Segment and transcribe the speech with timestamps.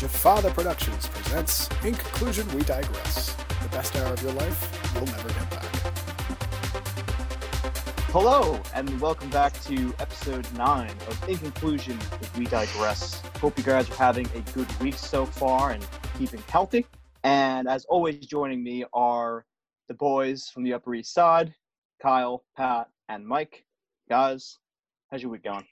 [0.00, 3.34] Jafada Productions presents In Conclusion We Digress.
[3.62, 5.64] The best hour of your life you'll never get back.
[8.08, 11.98] Hello, and welcome back to episode 9 of In Conclusion
[12.38, 13.20] We Digress.
[13.42, 15.86] Hope you guys are having a good week so far and
[16.16, 16.86] keeping healthy.
[17.22, 19.44] And as always, joining me are
[19.88, 21.54] the boys from the Upper East Side
[22.00, 23.66] Kyle, Pat, and Mike.
[24.08, 24.56] Guys,
[25.10, 25.66] how's your week going?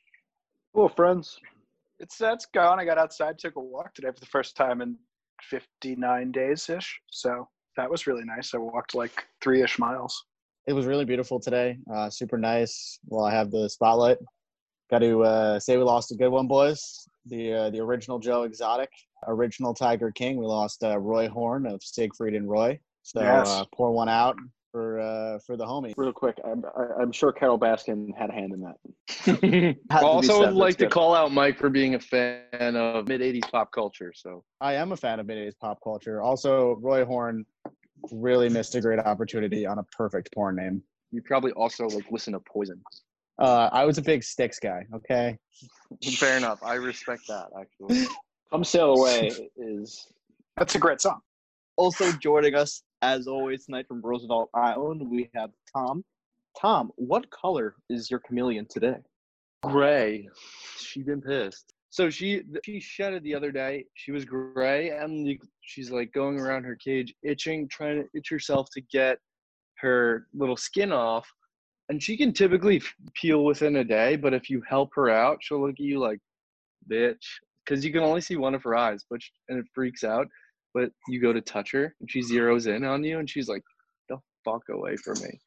[0.74, 1.40] Hello, friends.
[2.00, 2.78] It's that's gone.
[2.78, 4.96] I got outside, took a walk today for the first time in
[5.42, 7.00] 59 days ish.
[7.10, 8.54] So that was really nice.
[8.54, 10.24] I walked like three ish miles.
[10.66, 11.78] it was really beautiful today.
[11.92, 12.98] Uh, super nice.
[13.06, 14.18] Well, I have the spotlight.
[14.90, 16.82] Got to uh, say we lost a good one, boys.
[17.26, 18.90] The uh, the original Joe Exotic,
[19.26, 20.36] original Tiger King.
[20.38, 22.78] We lost uh, Roy Horn of Siegfried and Roy.
[23.02, 23.48] So Yes.
[23.48, 24.36] uh, pour one out
[24.72, 25.94] for uh, for the homie.
[25.96, 29.76] Real quick, I'm, I- I'm sure Carole Baskin had a hand in that.
[29.90, 30.92] Had also would that's like to good.
[30.92, 34.12] call out Mike for being a fan of mid '80s pop culture.
[34.14, 36.22] So I am a fan of mid '80s pop culture.
[36.22, 37.44] Also, Roy Horn
[38.12, 40.82] really missed a great opportunity on a perfect porn name.
[41.10, 42.80] you probably also like listen to Poison.
[43.38, 44.84] Uh, I was a big Styx guy.
[44.94, 45.38] Okay,
[46.16, 46.62] Fair enough.
[46.62, 48.06] I respect that actually.
[48.50, 50.06] Come Sail Away is
[50.56, 51.20] That's a great song.
[51.76, 56.04] Also joining us, as always, tonight from Roosevelt Island, we have Tom.
[56.60, 58.96] Tom, what color is your chameleon today?
[59.62, 60.28] Gray.
[60.78, 61.72] She been pissed.
[61.90, 63.86] So she she shedded the other day.
[63.94, 68.68] She was gray, and she's like going around her cage, itching, trying to itch herself
[68.74, 69.18] to get
[69.76, 71.26] her little skin off.
[71.88, 72.82] And she can typically
[73.14, 76.18] peel within a day, but if you help her out, she'll look at you like,
[76.90, 77.24] bitch,
[77.64, 80.26] because you can only see one of her eyes, but sh- and it freaks out.
[80.74, 83.62] But you go to touch her, and she zeroes in on you, and she's like,
[84.08, 85.40] "The fuck away from me."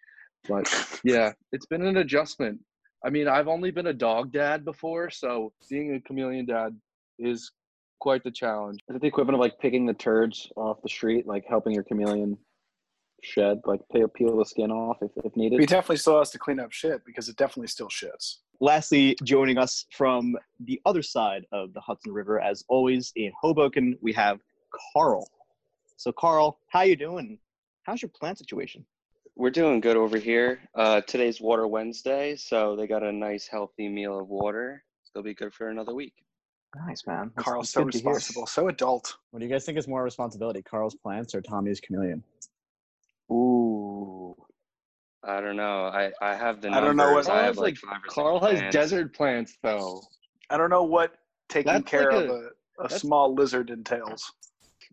[0.48, 2.60] But yeah, it's been an adjustment.
[3.06, 6.80] I mean, I've only been a dog dad before, so being a chameleon dad
[7.20, 7.52] is
[8.00, 8.80] quite the challenge.
[8.90, 11.84] is it the equivalent of like picking the turds off the street, like helping your
[11.84, 12.38] chameleon
[13.24, 15.68] shed, like peel, peel the skin off if, if He needed?
[15.68, 18.38] definitely still has to clean up shit because it definitely still shits.
[18.60, 23.98] Lastly, joining us from the other side of the Hudson River, as always, in Hoboken,
[24.02, 24.40] we have
[24.94, 25.28] Carl.
[25.98, 27.38] So, Carl, how you doing?
[27.84, 28.86] How's your plant situation?
[29.36, 30.60] We're doing good over here.
[30.76, 34.84] Uh, today's Water Wednesday, so they got a nice healthy meal of water.
[35.14, 36.14] They'll be good for another week.
[36.88, 37.32] Nice, man.
[37.36, 38.14] That's- Carl's that's so good to hear.
[38.14, 39.16] responsible, so adult.
[39.32, 42.24] what do you guys think is more responsibility, Carl's plants or Tommy's chameleon?
[43.32, 44.36] Ooh.
[45.24, 45.86] I don't know.
[45.86, 48.04] I, I have the I don't know what- I have Carl's like like- five or
[48.06, 48.74] six Carl has plants.
[48.76, 50.02] desert plants though.
[50.50, 51.16] I don't know what
[51.50, 52.50] taking That's care like of a- a, a
[52.84, 54.32] that's- small lizard entails.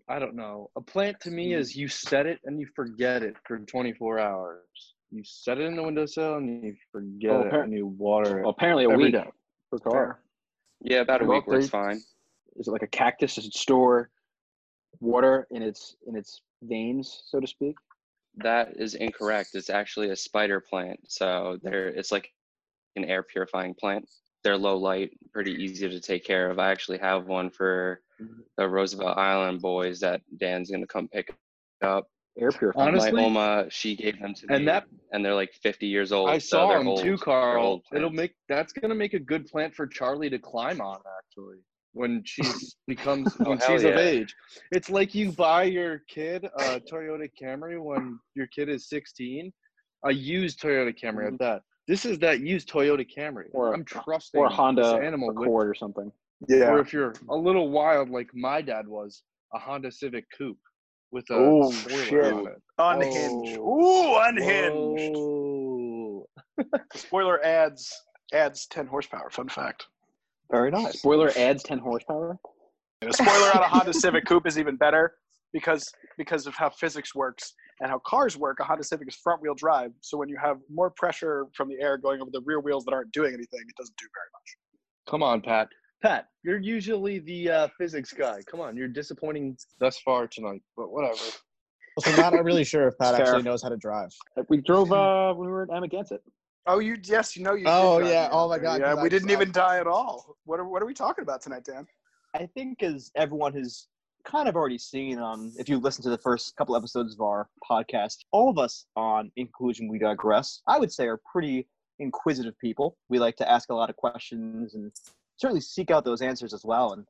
[0.08, 0.70] I don't know.
[0.76, 4.62] A plant to me is you set it and you forget it for 24 hours.
[5.10, 8.48] You set it in the windowsill and you forget Oh, it and you water it.
[8.48, 9.14] Apparently a week
[9.70, 10.19] for Carl.
[10.80, 12.00] Yeah, about a week works fine.
[12.56, 13.34] Is it like a cactus?
[13.34, 14.10] Does it store
[15.00, 17.76] water in its in its veins, so to speak?
[18.36, 19.50] That is incorrect.
[19.54, 21.00] It's actually a spider plant.
[21.08, 22.30] So they're it's like
[22.96, 24.08] an air purifying plant.
[24.44, 26.58] They're low light, pretty easy to take care of.
[26.58, 28.00] I actually have one for.
[28.56, 31.34] The Roosevelt Island boys that Dan's gonna come pick
[31.82, 32.06] up.
[32.38, 32.88] Air purifying.
[32.88, 36.12] Honestly- My Oma, she gave them to me, And that and they're like 50 years
[36.12, 36.30] old.
[36.30, 37.00] I so saw they're old.
[37.02, 37.82] too, Carl.
[37.92, 41.58] It'll make that's gonna make a good plant for Charlie to climb on actually
[41.92, 44.34] when she's becomes Oh, when hell she's of age.
[44.70, 49.52] It's like you buy your kid a Toyota Camry when your kid is 16,
[50.04, 51.36] a used Toyota Camry at mm-hmm.
[51.38, 51.62] that.
[51.88, 53.46] This is that used Toyota Camry.
[53.52, 56.12] Or- I'm trusting or a this Honda animal with, or something.
[56.47, 56.71] Yeah.
[56.71, 59.22] or if you're a little wild like my dad was,
[59.54, 60.59] a Honda Civic Coupe
[61.10, 62.32] with a Oh, spoiler shit.
[62.32, 62.62] on it.
[62.78, 63.59] Unhinged.
[63.59, 64.15] Whoa.
[64.15, 65.16] Ooh, unhinged.
[65.16, 66.26] Whoa.
[66.60, 66.65] Oh.
[66.94, 67.93] Spoiler adds
[68.34, 69.31] adds 10 horsepower.
[69.31, 69.87] Fun fact.
[70.50, 70.99] Very nice.
[70.99, 72.38] Spoiler adds 10 horsepower.
[73.00, 75.15] And a spoiler on a Honda Civic Coupe is even better
[75.53, 78.59] because because of how physics works and how cars work.
[78.60, 81.76] A Honda Civic is front wheel drive, so when you have more pressure from the
[81.81, 84.56] air going over the rear wheels that aren't doing anything, it doesn't do very much.
[85.08, 85.69] Come on, Pat.
[86.02, 88.40] Pat, you're usually the uh, physics guy.
[88.48, 91.16] Come on, you're disappointing thus far tonight, but whatever.
[92.00, 93.26] So I'm not really sure if Pat Fair.
[93.26, 94.10] actually knows how to drive.
[94.48, 96.20] We drove uh when we were at Amagansett.
[96.66, 97.64] Oh, you yes, you know you.
[97.66, 98.22] Oh, drive yeah.
[98.24, 98.58] me Oh, my.
[98.58, 100.36] God, Yeah, 'cause we I- didn't even die at all.
[100.44, 101.86] What are what are we talking about tonight, Dan?
[102.36, 103.88] I think as everyone has
[104.24, 107.48] kind of already seen on if you listen to the first couple episodes of our
[107.68, 111.66] podcast, all of us on In Conclusion We Digress, I would say are pretty
[111.98, 112.96] inquisitive people.
[113.08, 114.92] We like to ask a lot of questions and
[115.38, 116.93] certainly seek out those answers as well.
[116.93, 117.06] And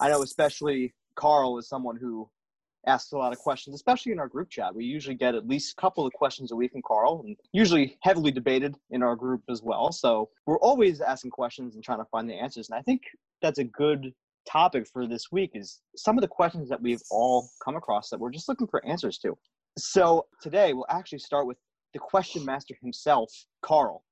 [0.00, 2.28] I know especially Carl is someone who
[2.86, 4.74] asks a lot of questions, especially in our group chat.
[4.74, 7.96] We usually get at least a couple of questions a week from Carl, and usually
[8.02, 9.92] heavily debated in our group as well.
[9.92, 12.68] So we're always asking questions and trying to find the answers.
[12.68, 13.02] And I think
[13.40, 14.12] that's a good
[14.50, 18.18] topic for this week is some of the questions that we've all come across that
[18.18, 19.38] we're just looking for answers to.
[19.78, 21.58] So today we'll actually start with
[21.92, 23.30] the question master himself,
[23.62, 24.02] Carl,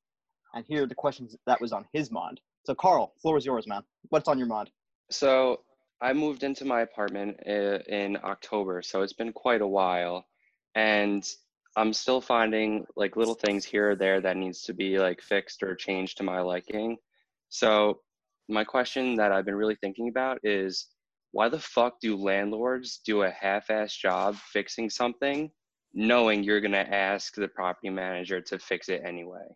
[0.54, 2.40] and here are the questions that was on his mind.
[2.70, 3.82] So Carl, floor is yours, man.
[4.10, 4.70] What's on your mind?
[5.10, 5.62] So
[6.00, 10.24] I moved into my apartment uh, in October, so it's been quite a while,
[10.76, 11.28] and
[11.74, 15.64] I'm still finding like little things here or there that needs to be like fixed
[15.64, 16.96] or changed to my liking.
[17.48, 18.02] So
[18.48, 20.86] my question that I've been really thinking about is
[21.32, 25.50] why the fuck do landlords do a half-ass job fixing something
[25.92, 29.48] knowing you're going to ask the property manager to fix it anyway?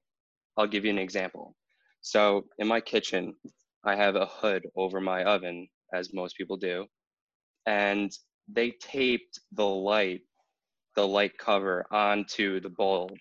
[0.57, 1.55] I'll give you an example.
[2.05, 3.35] So in my kitchen,
[3.83, 6.87] I have a hood over my oven, as most people do,
[7.65, 8.13] and
[8.47, 10.21] they taped the light,
[10.97, 13.13] the light cover onto the bulb.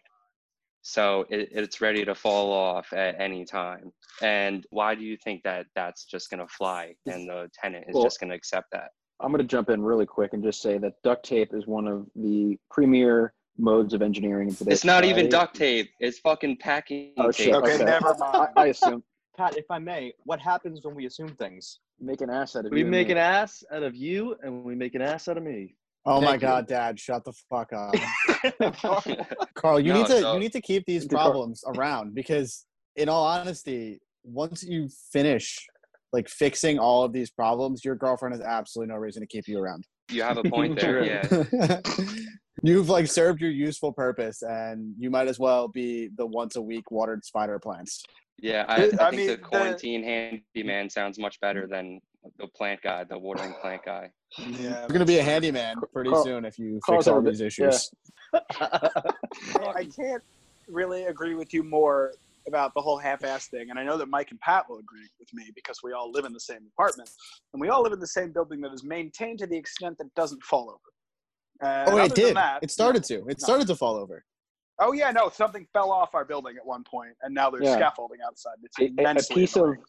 [0.81, 3.89] So it, it's ready to fall off at any time.
[4.21, 7.95] And why do you think that that's just going to fly and the tenant is
[7.95, 8.89] Well, just going to accept that?
[9.21, 11.87] I'm going to jump in really quick and just say that duct tape is one
[11.87, 15.89] of the premier modes of engineering in today's It's not even duct tape.
[15.99, 17.45] It's fucking packing Oh, tape.
[17.47, 17.53] shit.
[17.55, 17.83] Okay, Okay.
[17.85, 18.49] never mind.
[18.57, 19.03] I assume
[19.37, 21.79] Pat, if I may, what happens when we assume things?
[21.99, 24.63] make an ass out of We you and make an ass out of you, and
[24.63, 25.75] we make an ass out of me.
[26.05, 26.39] Oh my you.
[26.39, 27.93] God, Dad, shut the fuck up.
[29.55, 32.65] Carl, you No, need to so- you need to keep these problems around because,
[32.95, 35.65] in all honesty, once you finish
[36.11, 39.59] like fixing all of these problems, your girlfriend has absolutely no reason to keep you
[39.59, 39.85] around.
[40.11, 41.03] you have a point there.
[41.05, 41.79] Yeah.
[42.61, 46.61] You've like served your useful purpose, and you might as well be the once a
[46.61, 48.03] week watered spider plants.
[48.39, 50.03] Yeah, I, I, I think mean, the the- quarantine
[50.55, 51.99] handyman sounds much better than
[52.37, 54.11] the plant guy, the watering plant guy.
[54.37, 57.29] Yeah, You're gonna be a handyman pretty Carl- soon if you Carl's fix all ever
[57.29, 57.91] these been- issues.
[58.33, 60.23] I can't
[60.67, 62.13] really agree with you more
[62.47, 65.33] about the whole half-ass thing, and I know that Mike and Pat will agree with
[65.33, 67.09] me because we all live in the same apartment,
[67.53, 70.05] and we all live in the same building that is maintained to the extent that
[70.07, 70.79] it doesn't fall over.
[71.63, 72.35] And Oh, it did.
[72.35, 73.15] that- it started to.
[73.27, 73.45] It No.
[73.45, 74.25] started to fall over.
[74.79, 77.75] Oh yeah, no, something fell off our building at one point, and now there's Yeah.
[77.75, 78.55] scaffolding outside.
[78.63, 79.83] It's A- a- a piece of- annoying.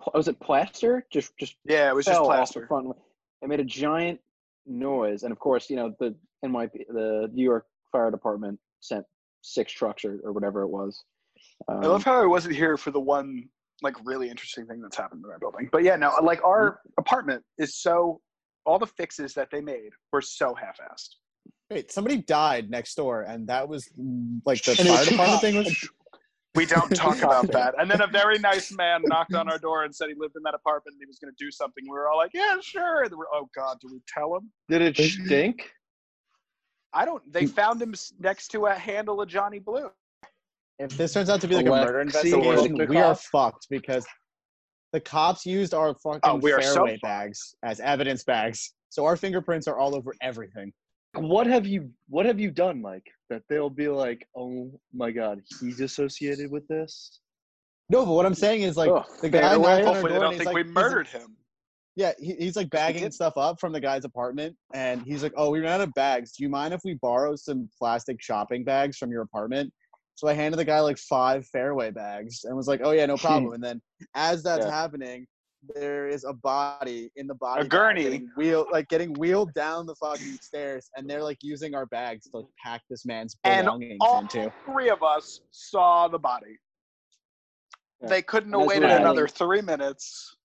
[0.00, 1.06] Pl- Was it plaster?
[1.10, 2.60] Just just yeah, it was just fell off plaster.
[2.62, 2.96] the front.
[3.42, 4.20] It made a giant
[4.66, 6.14] noise, and of course, you know the
[6.44, 9.06] NYP, the New York Fire Department sent
[9.42, 11.02] six trucks or, or whatever it was.
[11.68, 13.48] Um, I love how I wasn't here for the one
[13.82, 15.68] like really interesting thing that's happened in our building.
[15.70, 18.20] But yeah, no, like our apartment is so
[18.66, 21.16] all the fixes that they made were so half-assed.
[21.70, 23.88] Wait, somebody died next door, and that was
[24.44, 25.88] like the fire department thing was.
[26.54, 27.74] We don't talk about that.
[27.78, 30.42] And then a very nice man knocked on our door and said he lived in
[30.44, 31.84] that apartment and he was going to do something.
[31.84, 34.50] We were all like, "Yeah, sure." And we're, oh God, do we tell him?
[34.68, 35.70] Did it stink?
[36.92, 37.22] I don't.
[37.30, 39.90] They found him next to a handle of Johnny Blue.
[40.78, 44.06] If this turns out to be like a murder investigation, we are fucked because
[44.96, 48.72] the cops used our fucking Oh, we are so fairway bags as evidence bags.
[48.88, 50.72] So our fingerprints are all over everything.
[51.12, 53.06] What have you What have you done, Mike?
[53.28, 57.20] That they'll be like, "Oh my God, he's associated with this."
[57.90, 59.72] No, but what I'm saying is like Ugh, the guy fairway?
[59.72, 61.36] on our Hopefully, they door don't he's think like, we murdered him.
[61.94, 65.50] yeah, he, he's like bagging stuff up from the guy's apartment, and he's like, "Oh,
[65.50, 66.32] we ran out of bags.
[66.32, 69.70] Do you mind if we borrow some plastic shopping bags from your apartment?"
[70.16, 73.16] So I handed the guy like five fairway bags and was like, "Oh yeah, no
[73.18, 73.80] problem." and then
[74.14, 74.72] as that's Yeah.
[74.72, 75.26] happening,
[75.74, 78.02] there is a body in the body bag gurney.
[78.02, 82.28] getting wheel like getting wheeled down the fucking stairs, and they're like using our bags
[82.30, 84.50] to like pack this man's belongings And all into.
[84.64, 86.56] three of us saw the body.
[88.00, 88.08] Yeah.
[88.08, 90.36] They couldn't And have waited we're another three minutes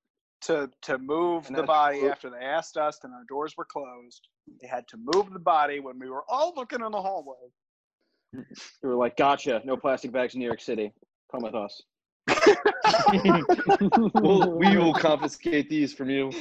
[0.42, 4.28] to to move And the body after they asked us and our doors were closed.
[4.62, 7.36] They had to move the body when we were all looking in the hallway.
[8.34, 10.94] They were like, "Gotcha, no plastic bags in New York City.
[11.32, 11.82] Come with us."
[14.14, 16.32] well, we will confiscate these from you.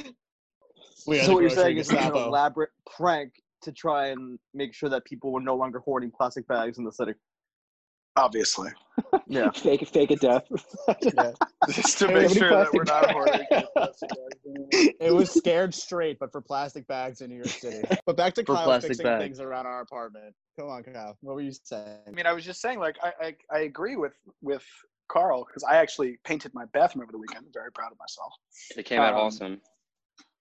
[1.07, 3.33] We so what you're saying is it's an elaborate prank
[3.63, 6.91] to try and make sure that people were no longer hoarding plastic bags in the
[6.91, 7.13] city.
[8.17, 8.69] Obviously,
[9.27, 9.51] Yeah.
[9.55, 10.43] fake fake a death.
[11.69, 13.45] just to make sure that we're not hoarding.
[14.99, 17.81] it was scared straight, but for plastic bags in New York City.
[18.05, 19.23] But back to For Kyle fixing bags.
[19.23, 20.35] things around our apartment.
[20.59, 21.17] Come on, Kyle.
[21.21, 21.99] What were you saying?
[22.05, 24.65] I mean, I was just saying, like, I I, I agree with with
[25.09, 27.45] Carl because I actually painted my bathroom over the weekend.
[27.45, 28.33] I'm very proud of myself.
[28.75, 29.61] It came out Um, awesome.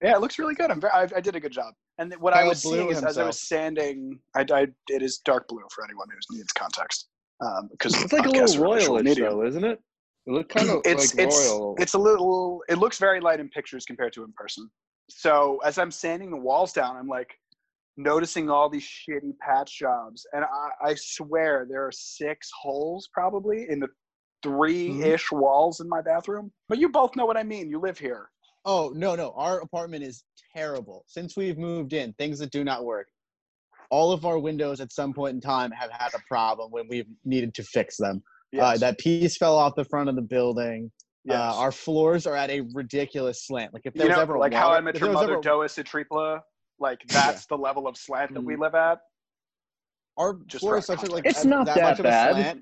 [0.03, 0.71] Yeah, it looks really good.
[0.71, 1.75] I'm very, I, I did a good job.
[1.99, 5.47] And what I was seeing is as I was sanding, I, I it is dark
[5.49, 7.10] blue for anyone who needs context.
[7.41, 9.81] Um, because It's like a little royalish, though, isn't it?
[10.27, 11.75] It looked kind of It's like it's royal.
[11.79, 12.63] it's a little.
[12.69, 14.71] It looks very light in pictures compared to in person.
[15.09, 17.35] So as I'm sanding the walls down, I'm like
[17.97, 23.67] noticing all these shitty patch jobs, and I, I swear there are six holes probably
[23.69, 23.89] in the
[24.43, 26.51] three-ish walls in my bathroom.
[26.69, 27.69] But you both know what I mean.
[27.69, 28.31] You live here.
[28.65, 31.05] Oh no, no, our apartment is terrible.
[31.07, 33.09] Since we've moved in, things that do not work.
[33.91, 37.07] All of our windows at some point in time have had a problem when we've
[37.25, 38.23] needed to fix them.
[38.59, 40.91] Uh, that piece fell off the front of the building.
[41.25, 41.37] Yes.
[41.37, 43.75] Uh, our floors are at a ridiculous slant.
[43.75, 45.35] Like if there you was know, ever a like how I met if your mother,
[45.35, 46.41] ever- Doa Citripla,
[46.79, 48.99] like that's the level of slant that we live at.
[50.17, 52.33] our just floor is such a like It's not that, that much of a bad.
[52.33, 52.61] slant.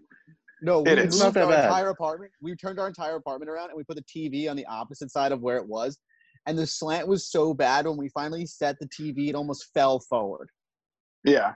[0.61, 1.19] No, we It moved.
[1.21, 1.65] Not that our bad.
[1.67, 2.33] entire apartment.
[2.43, 5.31] We turned our entire apartment around and we put the TV on the opposite side
[5.33, 5.99] of where it was.
[6.47, 10.01] And the slant was so bad when we finally set the TV, it almost fell
[10.01, 10.49] forward.
[11.25, 11.55] Yeah,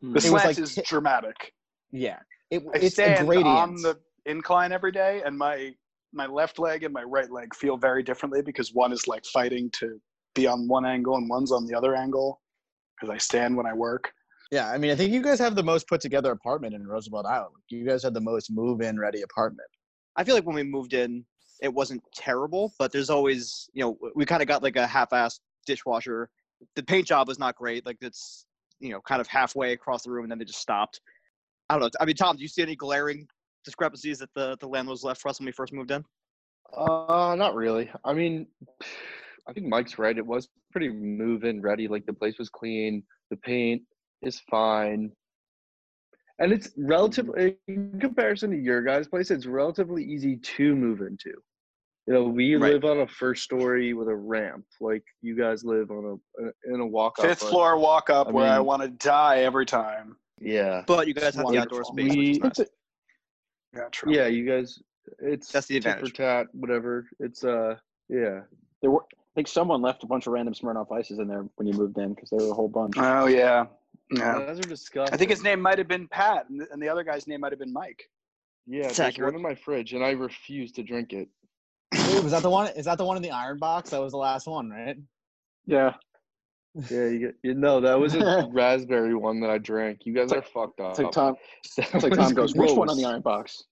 [0.00, 0.08] Hmm.
[0.08, 1.52] the was slant like is dramatic.
[1.92, 2.18] Yeah,
[2.50, 3.46] it, I it's a stand gradient.
[3.46, 5.74] on the incline every day, and my
[6.12, 9.70] my left leg and my right leg feel very differently because one is like fighting
[9.80, 9.98] to
[10.34, 12.40] be on one angle and one's on the other angle
[12.94, 14.12] because I stand when I work.
[14.50, 17.24] Yeah, I mean, I think you guys have the most put together apartment in Roosevelt
[17.24, 17.54] Island.
[17.70, 19.68] You guys have the most move-in ready apartment.
[20.16, 21.24] I feel like when we moved in,
[21.62, 25.40] it wasn't terrible, but there's always, you know, we kind of got like a half-assed
[25.66, 26.28] dishwasher.
[26.76, 27.86] The paint job was not great.
[27.86, 28.44] Like it's,
[28.82, 31.00] you know, kind of halfway across the room, and then they just stopped.
[31.70, 31.90] I don't know.
[32.00, 33.26] I mean, Tom, do you see any glaring
[33.64, 36.04] discrepancies that the the landlords left for us when we first moved in?
[36.76, 37.90] Uh, not really.
[38.04, 38.46] I mean,
[39.46, 40.16] I think Mike's right.
[40.16, 41.88] It was pretty move-in ready.
[41.88, 43.02] Like the place was clean.
[43.30, 43.82] The paint
[44.22, 45.12] is fine.
[46.38, 51.34] And it's relatively, in comparison to your guys' place, it's relatively easy to move into.
[52.06, 52.72] You know, we Right.
[52.72, 54.64] live on a first story with a ramp.
[54.80, 57.26] Like you guys live on a in a walk up.
[57.26, 60.16] Fifth floor walk up I where I want to die every time.
[60.40, 60.82] Yeah.
[60.86, 61.92] But you guys have the outdoor Wonderful.
[62.12, 62.70] space, which is We- nice.
[63.74, 64.12] Yeah, true.
[64.12, 64.82] Yeah, you guys.
[65.20, 66.12] It's That's the advantage.
[66.14, 67.08] tat, whatever.
[67.20, 67.76] It's uh,
[68.08, 68.42] yeah.
[68.82, 71.66] There were, I think someone left a bunch of random Smirnoff Ices in there when
[71.68, 72.94] you moved in because there were a whole bunch.
[72.98, 73.66] Oh yeah,
[74.10, 74.40] yeah.
[74.40, 75.14] You guys are disgusting.
[75.14, 77.40] I think his name might have been Pat, and the, and the other guy's name
[77.40, 78.08] might have been Mike.
[78.66, 79.32] Yeah, It's there's accurate.
[79.34, 81.28] one in my fridge, and I refuse to drink it.
[82.12, 82.68] Wait, was that the one?
[82.76, 83.90] Is that the one in the iron box?
[83.90, 84.96] That was the last one, right?
[85.66, 85.94] Yeah,
[86.90, 87.34] Yeah, you get.
[87.42, 90.00] You know, that was a raspberry one that I drank.
[90.04, 90.90] You guys It's like- are fucked up.
[90.90, 91.36] it's like Tom.
[91.78, 93.64] It's like Tom goes, "Which one on the iron box?"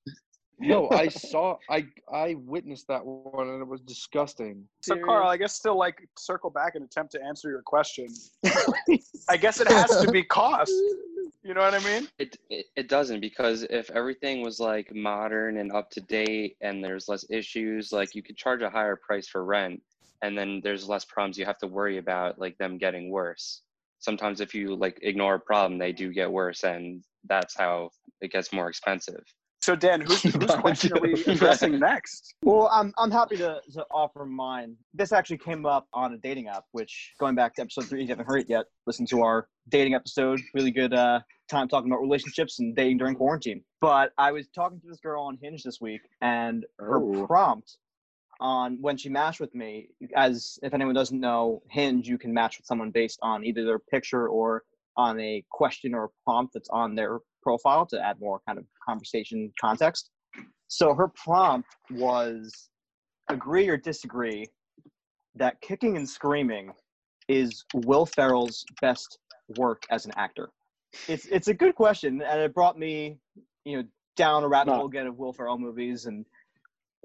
[0.62, 1.56] No, I saw.
[1.70, 4.64] I I witnessed that one, and it was disgusting.
[4.82, 8.08] So Carl, I guess still like circle back and attempt to answer your question.
[9.28, 10.72] I guess it has to be cost.
[11.42, 12.08] You know what I mean?
[12.18, 16.84] It, it it doesn't because if everything was like modern and up to date and
[16.84, 19.82] there's less issues, like you could charge a higher price for rent
[20.22, 23.62] and then there's less problems you have to worry about like them getting worse.
[24.00, 28.32] Sometimes if you like ignore a problem, they do get worse and that's how it
[28.32, 29.24] gets more expensive.
[29.62, 32.34] So Dan, who's, whose question are we addressing next?
[32.42, 34.76] Well, I'm I'm happy to, to offer mine.
[34.94, 38.08] This actually came up on a dating app, which going back to episode three, if
[38.08, 40.40] you haven't heard it yet, listen to our dating episode.
[40.54, 43.62] Really good uh, time talking about relationships and dating during quarantine.
[43.82, 47.26] But I was talking to this girl on Hinge this week, and her Oh.
[47.26, 47.76] prompt
[48.40, 52.56] on when she matched with me, as if anyone doesn't know, Hinge you can match
[52.58, 54.62] with someone based on either their picture or
[54.96, 58.64] on a question or a prompt that's on their profile to add more kind of
[58.86, 60.10] conversation context.
[60.68, 62.70] So her prompt was
[63.28, 64.46] agree or disagree
[65.34, 66.72] that kicking and screaming
[67.28, 69.18] is Will Ferrell's best
[69.56, 70.50] work as an actor.
[71.08, 73.18] It's it's a good question, and it brought me,
[73.64, 73.84] you know,
[74.16, 76.26] down a rabbit hole again of Will Ferrell movies, and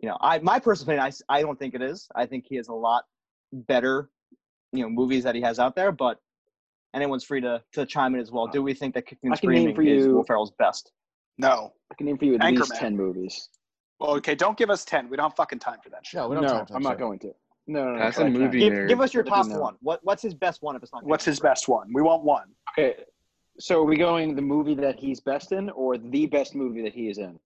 [0.01, 2.07] you know, I my personal opinion, I I don't think it is.
[2.15, 3.03] I think he has a lot
[3.53, 4.09] better,
[4.73, 6.19] you know, movies that he has out there, but
[6.95, 8.47] anyone's free to to chime in as well.
[8.47, 10.51] Do we think that kicking and I can name screaming for is you- Will Ferrell's
[10.51, 10.91] best?
[11.37, 11.73] No.
[11.91, 12.79] I can name for you at least Anchorman.
[12.79, 13.49] ten movies.
[13.99, 15.09] Well, okay, don't give us ten.
[15.09, 16.17] We don't have fucking time for that shit.
[16.17, 17.31] No, we don't have No, time I'm not going to.
[17.67, 17.99] No, no, no.
[17.99, 18.87] That's but a I movie Give, nerd.
[18.89, 19.75] give us your top do one.
[19.81, 21.03] What what's his best one if it's not?
[21.03, 21.51] What's his and Screaming?
[21.51, 21.87] best one?
[21.93, 22.47] We want one.
[22.77, 23.03] Okay,
[23.59, 26.93] so are we going the movie that he's best in, or the best movie that
[26.93, 27.39] he is in?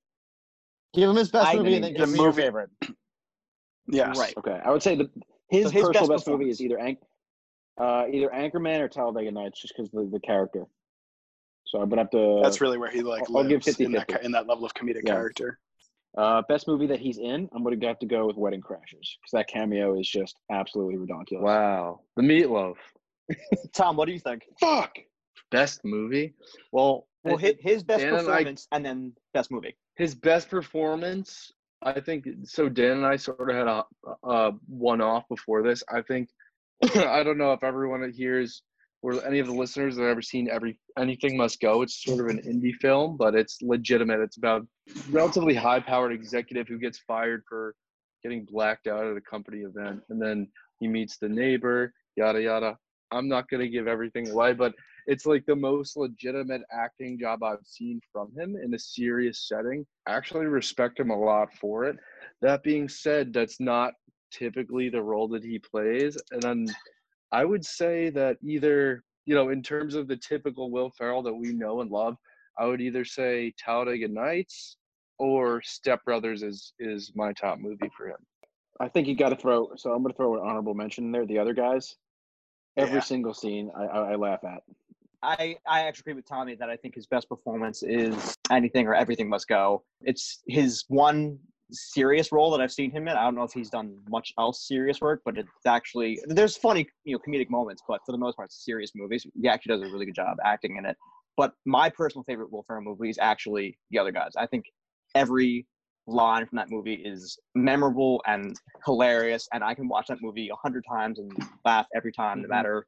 [0.93, 2.69] Give him his best I movie and then give the me your favorite.
[3.87, 4.17] Yes.
[4.17, 4.33] Right.
[4.37, 5.09] Okay, I would say the
[5.49, 6.99] his, So his personal best best, movie is either Anch-
[7.79, 10.65] uh, either Anchorman or Talladega Nights, just because the, the character.
[11.65, 12.39] So I'm gonna have to.
[12.43, 14.23] That's really where he like I'll- I'll give lives in that 50-50.
[14.23, 15.13] in that level of comedic Yeah.
[15.13, 15.59] character.
[16.17, 17.47] uh, best movie that he's in.
[17.53, 21.43] I'm gonna have to go with Wedding Crashers because that cameo is just absolutely ridiculous.
[21.45, 22.75] Wow, the meatloaf.
[23.73, 24.43] Tom, what do you think?
[24.59, 24.97] Fuck.
[25.51, 26.33] Best movie.
[26.71, 29.75] Well, Well, it- his, his best Dan and I- performance and then best movie.
[29.97, 33.85] his best performance i think so dan and i sort of had a,
[34.23, 36.27] a one off before this i think
[36.95, 38.61] i don't know if everyone here is
[39.01, 42.19] or any of the listeners that have ever seen every anything must go it's sort
[42.19, 44.65] of an indie film but it's legitimate it's about
[45.09, 47.75] relatively high powered executive who gets fired for
[48.23, 50.47] getting blacked out at a company event and then
[50.79, 52.77] he meets the neighbor yada yada
[53.11, 54.73] i'm not going to give everything away but
[55.09, 59.83] it's like the most legitimate acting job I've seen from him in a serious setting.
[60.05, 61.97] I actually respect him a lot for it.
[62.43, 63.93] That being said, that's not
[64.31, 66.75] typically the role that he plays, and then
[67.31, 71.33] I would say that either you know, in terms of the typical Will Ferrell that
[71.33, 72.17] we know and love,
[72.57, 74.77] I would either say Talladega Nights
[75.19, 78.17] or Step Brothers is is my top movie for him.
[78.79, 79.69] I think you got to throw.
[79.75, 81.27] So I'm going to throw an honorable mention in there.
[81.27, 81.95] The other guys,
[82.75, 83.01] every Yeah.
[83.01, 84.63] single scene, I, I, I laugh at.
[85.21, 88.95] I, I actually agree with Tommy that I think his best performance is Anything or
[88.95, 89.83] Everything Must Go.
[90.01, 91.37] It's his one
[91.71, 93.15] serious role that I've seen him in.
[93.15, 96.87] I don't know if he's done much else serious work, but it's actually there's funny,
[97.03, 99.25] you know, comedic moments, but for the most part, it's serious movies.
[99.39, 100.97] He actually does a really good job acting in it.
[101.37, 104.31] But my personal favorite Will Ferrell movie is actually The Other Guys.
[104.37, 104.65] I think
[105.15, 105.65] every
[106.07, 110.55] line from that movie is memorable and hilarious, and I can watch that movie a
[110.55, 111.31] hundred times and
[111.65, 112.49] laugh every time, no Mhm.
[112.49, 112.87] matter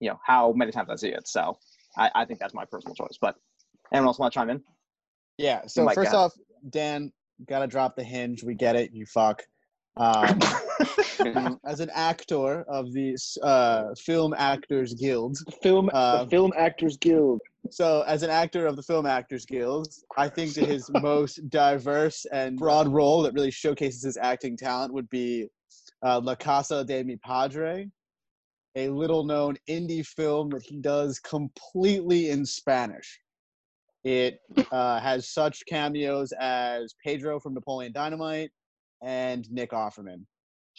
[0.00, 1.26] you know how many times I see it.
[1.26, 1.56] So
[1.96, 3.18] I, I think that's my personal choice.
[3.20, 3.36] But
[3.92, 4.62] anyone else want to chime in?
[5.38, 5.66] Yeah.
[5.66, 6.34] So Mike first off,
[6.70, 7.12] Dan,
[7.48, 8.42] gotta drop the hinge.
[8.44, 8.92] We get it.
[8.92, 9.42] You fuck.
[9.98, 10.38] Um,
[11.66, 17.40] as an actor of the uh, Film Actors Guild, Film, Uh, the Film Actors Guild.
[17.70, 19.88] so as an actor of the Film Actors Guild,
[20.18, 24.92] I think that his most diverse and broad role that really showcases his acting talent
[24.92, 25.48] would be
[26.04, 27.88] uh, La Casa de Mi Padre,
[28.74, 33.18] a little known indie film that he does completely in Spanish.
[34.06, 34.38] It
[34.70, 38.52] uh, has such cameos as Pedro from Napoleon Dynamite
[39.02, 40.24] and Nick Offerman.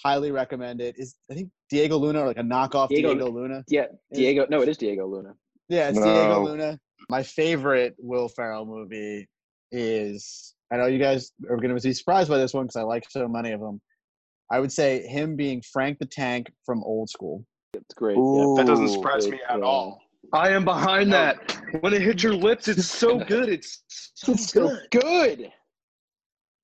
[0.01, 0.95] Highly recommend it.
[0.97, 3.65] Is I think Diego Luna or like a knockoff Diego- Diego Luna?
[3.67, 4.47] Yeah, Diego.
[4.49, 5.33] No, it is Diego Luna.
[5.67, 6.79] Yeah, it's Diego Luna.
[7.09, 9.27] My favorite Will Ferrell movie
[9.73, 10.55] is.
[10.71, 13.09] I know you guys are going to be surprised by this one because I like
[13.09, 13.81] so many of them.
[14.49, 17.45] I would say him being Frank the Tank from Old School.
[17.73, 18.15] It's great.
[18.15, 19.65] That doesn't Ooh, surprise me at yeah.
[19.65, 19.99] all.
[20.33, 21.57] I am behind that.
[21.81, 23.49] When it hits your lips, it's so good.
[23.49, 23.83] It's
[24.15, 25.01] so It's so good.
[25.01, 25.51] good.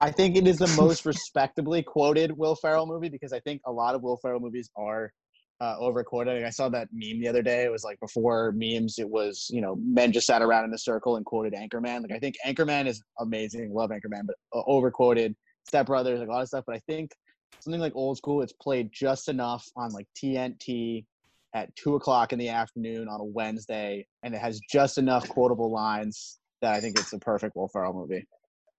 [0.01, 3.72] I think it is the most respectably quoted Will Ferrell movie because I think a
[3.72, 5.14] lot of Will Ferrell movies are
[5.61, 6.44] uh, overquoted.
[6.44, 7.64] I saw that meme the other day.
[7.64, 10.77] It was like before memes, it was you know men just sat around in a
[10.77, 12.01] circle and quoted Anchorman.
[12.01, 13.74] Like I think Anchorman is amazing.
[13.74, 15.35] Love Anchorman, but uh, overquoted.
[15.66, 16.66] Step Brothers, like a lot of stuff.
[16.68, 17.11] But I think
[17.61, 21.05] something like Old School, it's played just enough on like TNT
[21.53, 25.72] at two o'clock in the afternoon on a Wednesday, and it has just enough quotable
[25.72, 28.25] lines that I think it's a perfect Will Ferrell movie.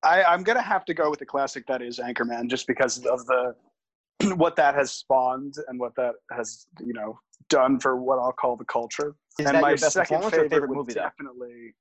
[0.03, 3.25] I, I'm gonna have to go with the classic that is Anchorman, just because of
[3.27, 3.55] the
[4.37, 8.57] what that has spawned and what that has you know done for what I'll call
[8.57, 9.15] the culture.
[9.39, 11.03] Is and that my your best second favorite, favorite would movie, though?
[11.03, 11.75] definitely.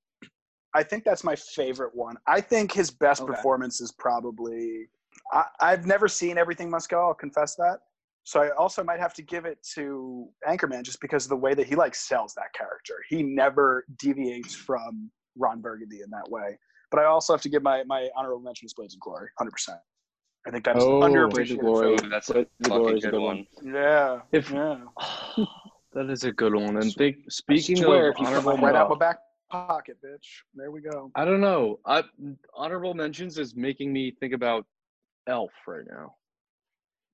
[0.75, 2.17] I think that's my favorite one.
[2.27, 3.31] I think his best Okay.
[3.31, 4.87] performance is probably.
[5.31, 7.07] I, I've never seen Everything Must Go.
[7.07, 7.79] I'll confess that.
[8.25, 11.53] So I also might have to give it to Anchorman just because of the way
[11.53, 12.95] that he like sells that character.
[13.09, 16.57] He never deviates from Ron Burgundy in that way.
[16.89, 19.51] But I also have to give my my honorable mention to Blades of Glory, hundred
[19.51, 19.79] percent.
[20.47, 21.97] I think that's Oh, an Blades of underappreciated Glory.
[21.97, 22.09] film.
[22.11, 23.47] That's a Blades Glory fucking is good one.
[23.63, 24.77] Yeah, If- yeah.
[25.93, 26.77] that is a good one.
[26.77, 29.97] And think, speaking Swear, of if you put honorable, right out my men- back pocket,
[30.03, 30.25] bitch.
[30.55, 31.11] There we go.
[31.15, 31.79] I don't know.
[31.85, 32.03] I,
[32.55, 34.65] honorable mentions is making me think about
[35.27, 36.15] Elf right now.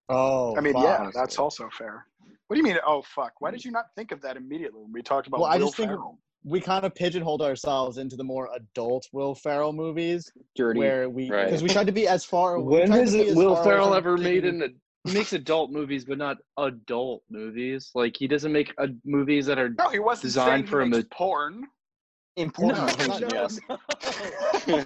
[0.10, 0.84] Oh, I mean, fuck.
[0.84, 2.06] yeah, that's also fair.
[2.48, 2.78] What do you mean?
[2.86, 3.34] Oh fuck!
[3.40, 5.42] Why did you not think of that immediately when we talked about it?
[5.42, 5.92] Well, I Will just think-
[6.46, 10.80] we kind of pigeonholed ourselves into the more adult Will Ferrell movies, Dirty.
[10.80, 11.46] where we Right.
[11.46, 12.58] because we tried to be as far.
[12.60, 14.80] we When has it, Will Ferrell ever made taking- an?
[15.06, 17.92] He makes adult movies, but not adult movies.
[17.94, 19.70] Like he doesn't make uh, movies that are.
[19.70, 21.68] No, he wasn't Designed for he a ma- porn.
[22.36, 22.98] Important.
[23.00, 23.60] No, no, yes.
[23.68, 23.80] well,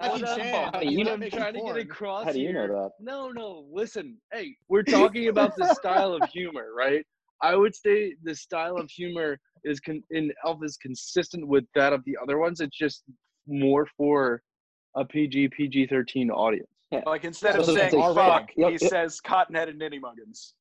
[0.00, 0.36] Jackie whatever.
[0.36, 2.90] Chan, he's What not I'm making trying to get across How do you know that?
[3.00, 3.66] No, no.
[3.72, 7.04] Listen, hey, we're talking about the style of humor, right?
[7.42, 11.92] I would say the style of humor is con- in Elf is consistent with that
[11.92, 12.60] of the other ones.
[12.60, 13.04] It's just
[13.46, 14.42] more for
[14.96, 16.66] a PG PG thirteen audience.
[17.06, 18.90] Like instead So of saying fuck, Yep, he yep.
[18.90, 20.54] says cotton-headed nitty muggins.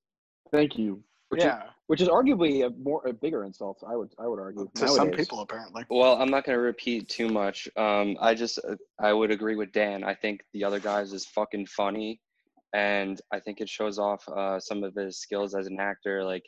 [0.51, 1.03] Thank you.
[1.29, 3.83] Which is- yeah, Which is arguably a more a bigger insult.
[3.87, 4.67] I would I would argue.
[4.75, 5.85] to some people apparently.
[5.89, 7.67] Well, I'm not going to repeat too much.
[7.77, 10.03] Um, I just uh, I would agree with Dan.
[10.03, 12.19] I think the other guys is fucking funny,
[12.73, 16.23] and I think it shows off uh, some of his skills as an actor.
[16.23, 16.43] Like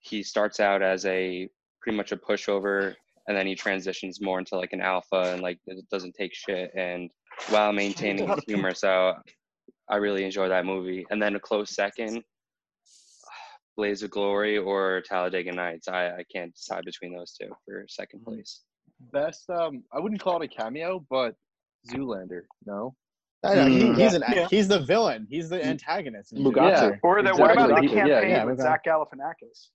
[0.00, 1.48] he starts out as a
[1.82, 2.94] pretty much a pushover,
[3.28, 6.70] and then he transitions more into like an alpha and like it doesn't take shit
[6.74, 7.10] and
[7.50, 8.74] while maintaining his humor.
[8.74, 9.14] So
[9.88, 11.06] I really enjoy that movie.
[11.10, 12.22] And then a close second,
[13.76, 15.88] Blades of Glory or Talladega Nights.
[15.88, 18.34] I, I can't decide between those two for second Mm-hmm.
[18.34, 18.62] place.
[19.12, 19.50] Best.
[19.50, 21.34] Um, I wouldn't call it a cameo, but
[21.90, 22.42] Zoolander.
[22.64, 22.94] No.
[23.44, 23.98] I know, he, Mm.
[23.98, 24.46] he's an Yeah.
[24.48, 25.26] he's the villain.
[25.28, 26.32] He's the antagonist.
[26.32, 26.76] in Mugatu.
[26.92, 26.98] Zoolander.
[27.02, 27.88] Or the, what about the Exactly.
[27.88, 29.68] campaign Yeah, yeah, with we Zach Galifianakis?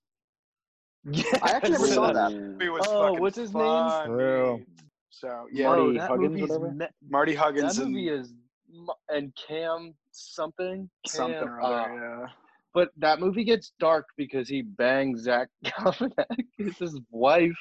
[1.42, 2.32] I actually never saw that.
[2.32, 3.62] It was Oh, fucking what's his name?
[3.62, 4.06] funny.
[4.08, 4.66] True.
[5.10, 6.70] So yeah, Marty that Huggins, movie's whatever?
[6.72, 8.32] me- Marty Huggins that and movie is
[8.70, 10.90] mu- and Cam something.
[11.06, 12.30] Cam, something or uh, other.
[12.74, 12.82] Yeah.
[12.82, 17.56] but that movie gets dark because he bangs Zach Galifianakis, his wife,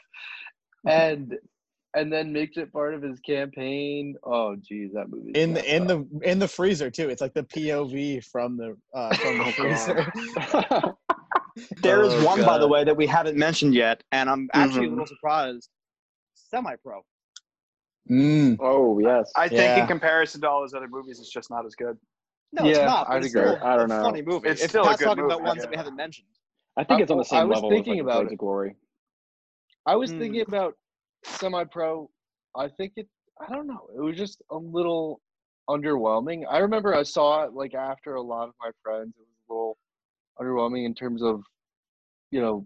[0.87, 1.35] and
[1.95, 4.15] and then makes it part of his campaign.
[4.23, 5.31] Oh, geez, that movie.
[5.33, 7.09] in the in the in the freezer too.
[7.09, 10.95] It's like the POV from the uh, from the Oh, freezer.
[11.81, 14.85] There is Oh, one, by the way, that we haven't mentioned yet, and I'm actually
[14.85, 14.91] a Mhm.
[14.91, 15.69] little surprised.
[16.35, 17.01] Semi-pro.
[18.09, 18.57] Mm.
[18.61, 19.31] oh yes.
[19.35, 19.81] I think Yeah.
[19.81, 21.97] in comparison to all his other movies, it's just not as good.
[22.51, 23.09] No, it's not.
[23.09, 23.51] I'd it's agree.
[23.53, 24.03] still I don't a know.
[24.03, 24.49] funny movie.
[24.49, 25.61] It's if still a Pat's good talking about ones yeah.
[25.63, 26.27] that we haven't mentioned.
[26.77, 28.37] I think it's on the same I was level thinking as like about Blades it.
[28.37, 28.75] Glory.
[29.85, 30.19] I was Hmm.
[30.19, 30.73] thinking about
[31.25, 32.09] semi-pro.
[32.55, 33.07] I think it.
[33.41, 33.87] I don't know.
[33.95, 35.21] It was just a little
[35.69, 36.43] underwhelming.
[36.49, 39.13] I remember I saw it like after a lot of my friends.
[39.17, 39.77] It was a little
[40.39, 41.43] underwhelming in terms of,
[42.31, 42.65] you know,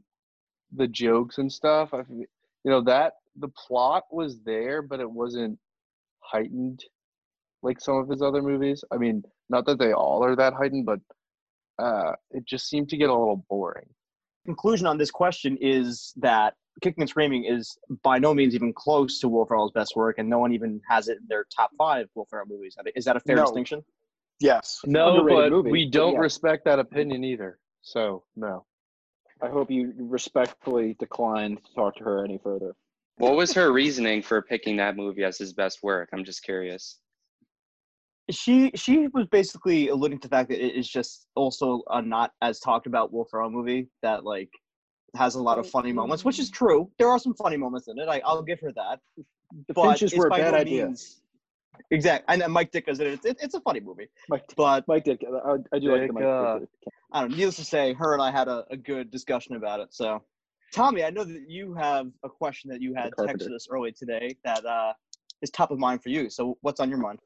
[0.76, 1.94] the jokes and stuff.
[1.94, 2.26] I, you
[2.66, 5.60] know that the plot was there, but it wasn't
[6.22, 6.84] heightened
[7.64, 8.84] like some of his other movies.
[8.92, 11.00] I mean, not that they all are that heightened, but
[11.80, 13.88] uh, it just seemed to get a little boring.
[14.46, 19.20] Conclusion on this question is that Kicking and Screaming is by no means even close
[19.20, 22.08] to Will Ferrell's best work, and no one even has it in their top five
[22.14, 22.76] Will Ferrell movies.
[22.96, 23.44] Is that a fair No.
[23.44, 23.84] distinction?
[24.40, 24.80] Yes.
[24.86, 26.20] No, but movie, we don't yeah.
[26.20, 27.60] respect that opinion either.
[27.82, 28.66] So no.
[29.42, 32.76] I hope you respectfully decline to talk to her any further.
[33.18, 36.10] What was her reasoning for picking that movie as his best work?
[36.14, 37.00] I'm just curious.
[38.32, 42.32] She she was basically alluding to the fact that it is just also a not
[42.42, 44.50] as talked about Will Ferrell movie that like
[45.16, 46.90] has a lot of funny moments, which is true.
[46.98, 48.08] There are some funny moments in it.
[48.08, 49.00] I, I'll give her that.
[49.68, 50.86] The But Finches were a bad no idea.
[50.88, 51.20] means-
[51.92, 53.20] Exactly, and then Mike Ditka is in it.
[53.26, 55.22] It's, it's a funny movie, Mike, but Mike did.
[55.26, 56.70] I, I do like the Mike Ditka, Dick.
[57.12, 57.38] I don't know.
[57.38, 59.88] Needless to say, her and I had a, a good discussion about it.
[59.92, 60.22] So,
[60.74, 64.36] Tommy, I know that you have a question that you had texted us early today
[64.46, 64.94] that uh,
[65.42, 66.30] is top of mind for you.
[66.30, 67.20] So, what's on your mind?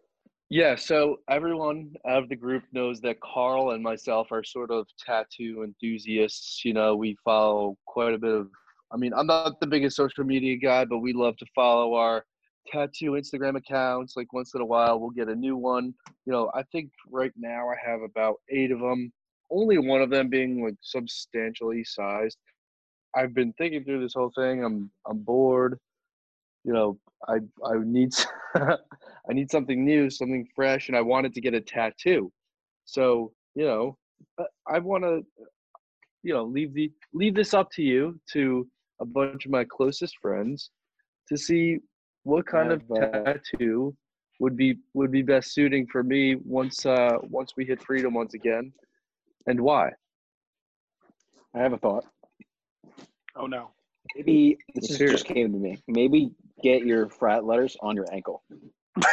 [0.50, 5.64] Yeah, so everyone of the group knows that Carl and myself are sort of tattoo
[5.64, 6.64] enthusiasts.
[6.64, 8.50] You know, we follow quite a bit of
[8.92, 12.24] I mean, I'm not the biggest social media guy, but we love to follow our
[12.72, 14.16] tattoo Instagram accounts.
[14.16, 15.94] Like once in a while, we'll get a new one.
[16.26, 19.12] You know, I think right now I have about eight of them.
[19.52, 22.38] Only one of them being like substantially sized.
[23.16, 24.64] I've been thinking through this whole thing.
[24.64, 25.78] I'm I'm bored.
[26.68, 27.00] You know,
[27.30, 28.14] I I need
[28.56, 32.30] I need something new, something fresh, and I wanted to get a tattoo.
[32.84, 33.98] So you know,
[34.38, 35.24] uh, I want to
[36.24, 38.68] you know leave the leave this up to you to
[39.00, 40.72] a bunch of my closest friends
[41.30, 41.78] to see
[42.24, 43.96] what kind of uh, tattoo
[44.42, 48.34] would be would be best suiting for me once uh once we hit freedom once
[48.34, 48.74] again
[49.48, 49.90] and why
[51.56, 52.06] I have a thought.
[53.38, 53.70] Oh no.
[54.16, 55.78] Maybe this is, just came to me.
[55.88, 56.32] Maybe
[56.64, 58.44] get your frat letters on your ankle.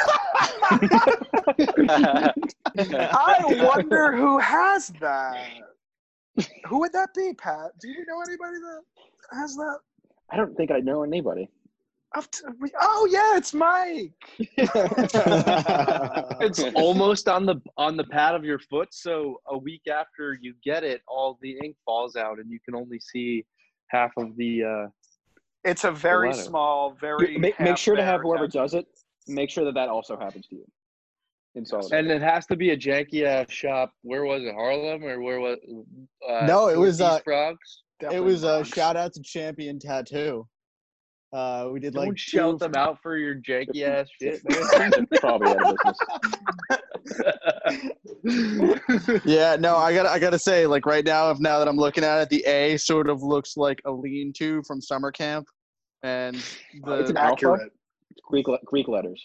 [2.77, 5.47] I wonder who has that.
[6.67, 7.73] Who would that be, Pat?
[7.81, 8.83] Do you know anybody that
[9.39, 9.79] has that?
[10.31, 11.49] I don't think I know anybody.
[12.17, 14.13] Up to- Oh yeah, it's Mike.
[16.41, 20.55] it's almost on the on the pad of your foot so a week after you
[20.65, 23.45] get it all the ink falls out and you can only see
[23.95, 24.87] half of the uh
[25.65, 27.39] It's a very small, very.
[27.39, 28.87] make, make sure to have whoever does it.
[29.27, 30.67] Make sure that that also happens to you.
[31.57, 35.21] In and it has to be a janky ass shop where was it harlem or
[35.21, 35.57] where was
[36.29, 37.83] uh No, it was, Northeast uh, Bronx?
[38.13, 38.69] it was a Bronx.
[38.71, 40.49] shout out to Champion Tattoo.
[41.33, 45.51] Uh, we did don't like shout them out for your janky ass shit man probably
[45.51, 45.99] out of business.
[49.25, 52.05] Yeah, no, I got I gotta say, like right now, if now that I'm looking
[52.05, 55.47] at it, the A sort of looks like a lean-to from summer camp,
[56.03, 56.37] and
[56.85, 57.33] the it's an alpha.
[57.33, 57.73] Accurate.
[58.27, 59.23] Greek le- Greek letters.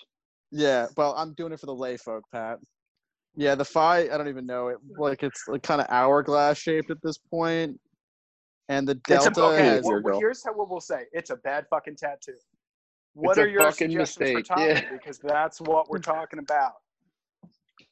[0.52, 2.60] yeah, well, I'm doing it for the lay folk, Pat.
[3.36, 4.78] Yeah, the phi, I don't even know it.
[4.98, 7.80] Like it's like kind of hourglass shaped at this point,
[8.68, 11.04] and the It's a, delta okay, has well, Here here's how what we'll say.
[11.14, 12.34] It's a bad fucking tattoo.
[13.14, 14.68] What It's are your suggestions mistake, for Tommy?
[14.68, 14.92] yeah.
[14.92, 16.74] Because that's what we're talking about.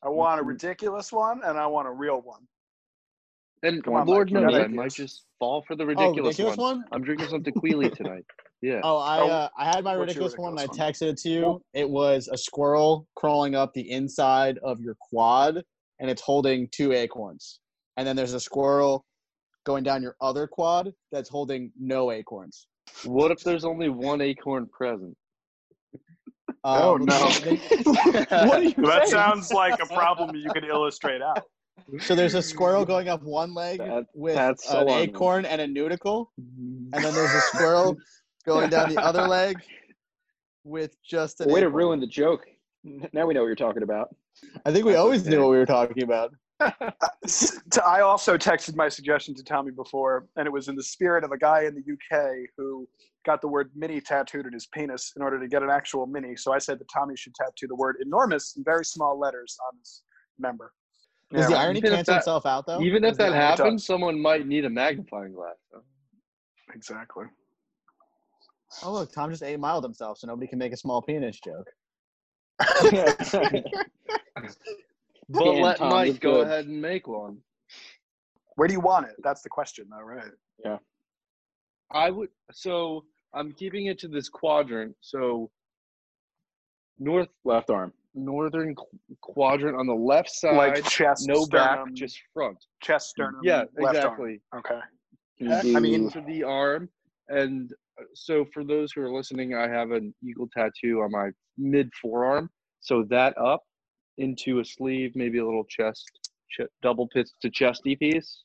[0.04, 2.42] I want a ridiculous one, and I want a real one.
[3.64, 6.58] and Come on, lord Mike, knows i might just fall for the oh, ridiculous, ridiculous
[6.58, 6.78] one.
[6.78, 6.86] one.
[6.92, 8.24] i'm drinking some tequila tonight
[8.62, 10.52] yeah Oh, I Oh, uh, I had my what's your ridiculous one.
[10.52, 11.62] and I texted it to you.
[11.74, 15.64] It was a squirrel crawling up the inside of your quad,
[16.00, 17.60] and it's holding two acorns.
[17.98, 19.06] And then there's a squirrel
[19.64, 22.68] going down your other quad that's holding no acorns.
[23.06, 25.16] what if there's only one acorn present
[26.70, 27.30] Oh, Um, no.
[27.44, 27.56] they-
[28.46, 29.06] what you That saying?
[29.08, 31.44] sounds like a problem you could illustrate out.
[32.02, 35.10] so there's a squirrel going up one leg That- with that's an alarming.
[35.10, 37.96] acorn and a noodle, and then there's a squirrel
[38.46, 39.62] going down the other leg
[40.66, 42.46] with just an Way to ruin the joke.
[43.14, 44.14] Now we know what you're talking about.
[44.66, 45.30] I think we That's always okay.
[45.32, 46.34] knew what we were talking about.
[46.60, 51.32] I also texted my suggestion to Tommy before, and it was in the spirit of
[51.32, 52.88] a guy in the UK who
[53.28, 56.36] got the word mini tattooed on his penis in order to get an actual mini.
[56.36, 59.78] So I said that Tommy should tattoo the word enormous in very small letters on
[59.80, 60.02] his
[60.40, 60.74] member.
[61.32, 62.82] Does Yeah, the irony cancel that- itself out though?
[62.82, 63.60] Even if Does that irony- it does.
[63.60, 65.58] happens, someone might need a magnifying glass.
[65.72, 65.84] though.
[66.74, 67.26] exactly.
[68.84, 71.70] Oh look, Tom just eight miled himself, so nobody can make a small penis joke.
[75.30, 76.48] But Damn, let Tom, Mike go good.
[76.48, 77.40] ahead and make one.
[78.56, 79.16] Where do you want it?
[79.24, 80.32] That's the question, though, right?
[80.64, 80.78] Yeah.
[81.92, 82.30] I would.
[82.54, 84.96] So I'm keeping it to this quadrant.
[85.02, 85.50] So
[87.00, 87.94] north Left arm.
[88.16, 88.86] northern qu-
[89.22, 92.58] quadrant on the left side, like chest, no back, just front.
[92.82, 93.42] chest, sternum.
[93.44, 94.42] Yeah, left exactly.
[94.52, 94.64] Arm.
[94.66, 94.80] Okay.
[95.38, 96.90] Can Back you I mean- to the arm,
[97.28, 101.30] and uh, so for those who are listening, I have an eagle tattoo on my
[101.58, 102.50] mid forearm.
[102.80, 103.64] So that up
[104.18, 106.10] into a sleeve, maybe a little chest,
[106.50, 108.44] ch- double pitch to chesty piece.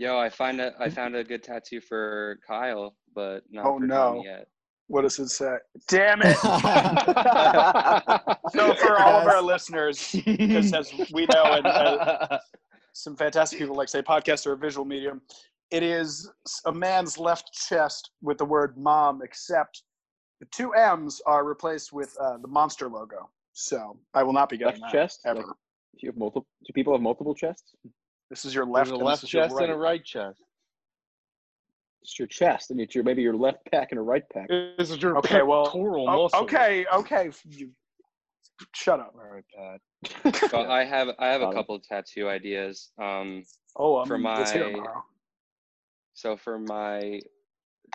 [0.00, 3.84] Yo, I find a I found a good tattoo for Kyle, but not Oh, for
[3.86, 3.94] no.
[4.14, 4.46] Tommy yet.
[4.86, 5.56] What does it say?
[5.88, 6.38] Damn it!
[6.38, 6.48] so
[8.76, 12.38] for all of our listeners, because as we know, and uh,
[12.94, 15.20] some fantastic people like say podcast or a visual medium,
[15.70, 16.32] it is
[16.64, 19.82] a man's left chest with the word mom, except
[20.40, 23.28] the two M's are replaced with uh, the monster logo.
[23.52, 25.20] So I will not be getting left that chest?
[25.26, 25.40] ever.
[25.40, 26.46] Like, do you have multiple?
[26.66, 27.74] Do people have multiple chests?
[28.30, 29.90] This is your left, There's a and left this is your chest and a right.
[29.90, 30.38] right chest.
[32.02, 34.48] It's your chest, and it's your maybe your left pack and a right pack.
[34.48, 36.40] This is your Okay, pectoral Oh, muscle.
[36.44, 37.30] okay, okay.
[37.44, 37.70] You,
[38.74, 39.14] shut up.
[39.14, 39.80] All right, Pat.
[40.52, 41.56] Well, I have I have a Got 'em.
[41.56, 42.90] couple of tattoo ideas.
[43.00, 43.42] Um,
[43.76, 45.00] Oh, I'm For let's hear my-
[46.14, 47.20] so for my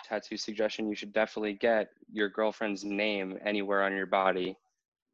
[0.03, 4.55] tattoo suggestion, you should definitely get your girlfriend's name anywhere on your body.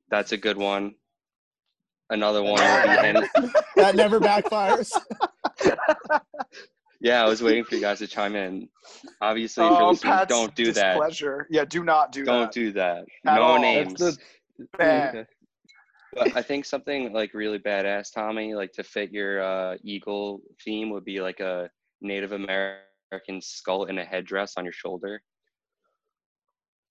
[0.09, 0.95] That's a good one.
[2.11, 2.53] Another one.
[2.61, 3.27] would be any-
[3.77, 4.91] that never backfires.
[7.01, 8.67] yeah, I was waiting for you guys to chime in.
[9.21, 10.93] Obviously, for Oh, listeners, Pat's don't do that.
[10.93, 11.47] displeasure.
[11.49, 12.51] Yeah, do not do Don't that.
[12.51, 13.05] do that.
[13.25, 13.59] At no all.
[13.59, 13.95] names.
[13.99, 14.17] That's
[14.77, 15.15] Bad.
[15.15, 15.25] Okay.
[16.13, 20.89] But I think something like really badass, Tommy, like to fit your uh, eagle theme
[20.89, 21.69] would be like a
[22.01, 25.21] Native American skull in a headdress on your shoulder.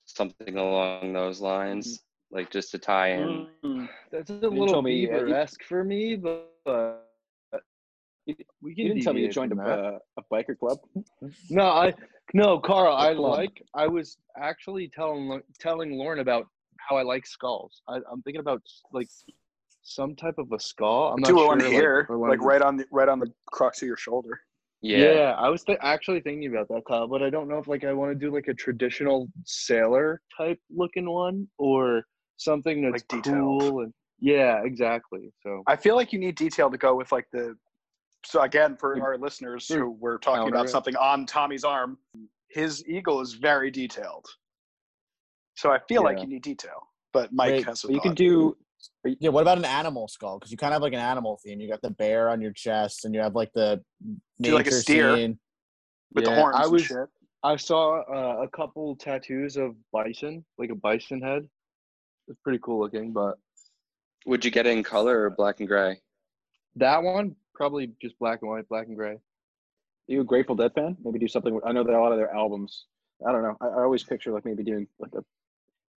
[0.07, 2.01] Something along those lines,
[2.31, 3.49] like just to tie in.
[3.65, 3.89] Mm.
[4.13, 6.95] That's a didn't little me, uh, Bieber-esque for me, but uh,
[8.27, 10.79] You- we can You didn't tell me you joined a, uh, a biker club.
[11.51, 11.95] No, I
[12.33, 12.95] no, Carl.
[12.95, 13.63] I like.
[13.75, 16.47] I was actually telling telling Lauren about
[16.79, 17.83] how I like skulls.
[17.89, 18.63] I, I'm thinking about
[18.93, 19.09] like
[19.83, 21.13] some type of a skull.
[21.13, 21.47] I'm not do sure.
[21.49, 23.89] one like, here, if I wanna like right on the right on the crux of
[23.89, 24.41] your shoulder.
[24.83, 25.35] Yeah.
[25.37, 27.93] I was th- actually thinking about that, Kyle, but I don't know if like I
[27.93, 32.05] want to do like a traditional sailor type looking one or
[32.41, 33.61] something that's Like detailed.
[33.61, 35.31] cool and yeah, exactly.
[35.43, 37.57] So I feel like you need detail to go with like the.
[38.27, 40.69] So again, for our listeners who were talking about it.
[40.69, 41.97] something on Tommy's arm,
[42.51, 44.27] his eagle is very detailed.
[45.57, 48.15] So I feel like you need detail, but Mike Wait, has a But you can
[48.15, 48.57] do.
[49.05, 50.39] Yeah, what about an animal skull?
[50.39, 51.61] Because you kind of have like an animal theme.
[51.61, 53.83] You got the bear on your chest, and you have like the
[54.41, 55.17] Do like a steer.
[55.17, 55.39] scene.
[56.15, 57.09] with Yeah, the horns I and was- shit.
[57.43, 61.49] I saw uh, a couple tattoos of bison, like a bison head.
[62.31, 63.39] It's pretty cool looking, but
[64.27, 66.01] Would you get it in color or black and gray?
[66.77, 69.15] that one probably just black and white, black and gray.
[69.15, 69.21] Are
[70.07, 70.97] you a Grateful Dead fan?
[71.05, 71.55] Maybe do something.
[71.55, 72.87] with- I know that a lot of their albums.
[73.27, 73.57] I don't know.
[73.61, 75.25] I, I always picture like maybe doing like a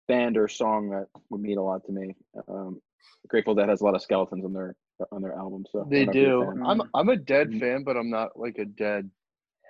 [0.07, 2.15] band or song that would mean a lot to me.
[2.47, 2.81] Um,
[3.27, 4.75] Grateful Dead has a lot of skeletons on their
[5.11, 5.69] on their albums.
[5.71, 6.59] So They don't know if you're a do.
[6.59, 6.65] fan.
[6.65, 7.59] I'm I'm a dead Mhm.
[7.59, 9.09] fan, but I'm not like a dead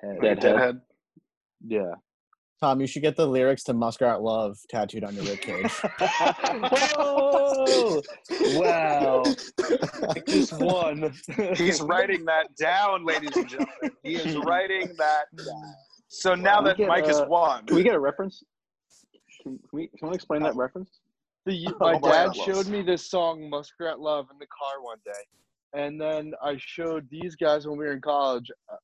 [0.02, 0.10] head.
[0.16, 0.42] Like a Deadhead.
[0.42, 0.82] deadhead.
[1.66, 1.96] Yeah.
[2.62, 5.72] Tom, you should get the lyrics to Muskrat Love tattooed on your ribcage.
[6.96, 8.02] Whoa!
[8.60, 9.24] Wow.
[10.28, 11.14] Just one.
[11.56, 13.92] He's writing that down, ladies and gentlemen.
[14.04, 15.74] He is writing that down.
[16.08, 18.44] So now we that get, Mike has uh, won, Can we get a reference?
[19.42, 19.88] Can, can we?
[19.88, 21.02] Can someone explain that reference?
[21.46, 22.36] The, Oh, my my dad God.
[22.36, 25.12] showed me this song Muskrat Love in the car one day,
[25.74, 28.76] and then I showed these guys when we were in college uh,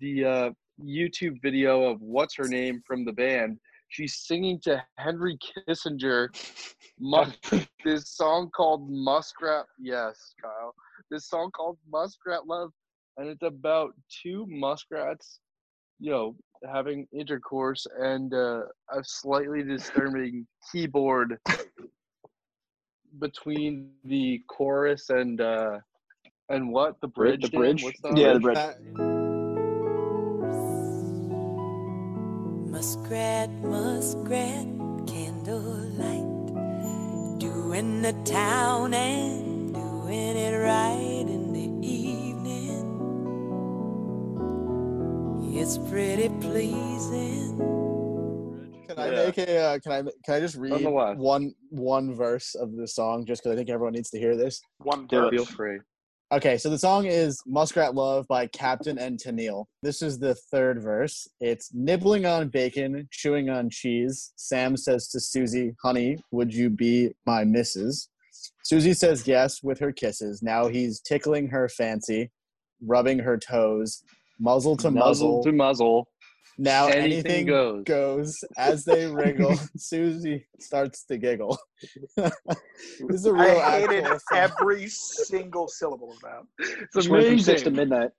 [0.00, 0.50] the uh,
[0.82, 3.58] YouTube video of what's her name from the band.
[3.88, 6.28] She's singing to Henry Kissinger
[7.84, 9.66] this song called Muskrat.
[9.78, 10.74] Yes, Kyle.
[11.10, 12.70] This song called Muskrat Love,
[13.16, 13.92] and it's about
[14.22, 15.40] two muskrats,
[15.98, 16.36] you know,
[16.72, 21.38] having intercourse and uh, a slightly disturbing keyboard
[23.18, 25.78] between the chorus and uh
[26.48, 27.84] and what the bridge the bridge?
[28.14, 29.11] Yeah, the bridge.
[33.12, 34.66] muskrat, muskrat,
[35.06, 36.28] candlelight.
[37.38, 42.88] Doing the town and doing it right in the evening.
[45.54, 47.58] It's pretty pleasing.
[48.88, 49.26] Can I yeah.
[49.26, 49.58] make a?
[49.58, 50.02] Uh, can I?
[50.24, 53.92] Can I just read one one verse of the song just because I think everyone
[53.92, 54.62] needs to hear this?
[54.78, 55.30] One verse.
[55.30, 55.80] Feel free.
[56.32, 59.66] Okay, so the song is Muskrat Love by Captain and Tennille.
[59.82, 61.28] This is the third verse.
[61.42, 64.32] It's nibbling on bacon, chewing on cheese.
[64.36, 68.08] Sam says to Susie, Honey, would you be my missus?
[68.64, 70.42] Susie says yes with her kisses.
[70.42, 72.30] Now he's tickling her fancy,
[72.80, 74.02] rubbing her toes,
[74.40, 75.36] muzzle to muzzle.
[75.36, 76.08] muzzle to muzzle.
[76.58, 77.84] Now anything anything, goes.
[77.84, 78.44] goes.
[78.56, 81.58] As they wriggle, Susie starts to giggle.
[82.16, 82.32] this
[83.08, 86.42] is a real I hated every single syllable of that.
[86.58, 88.10] It's Just went from six to midnight.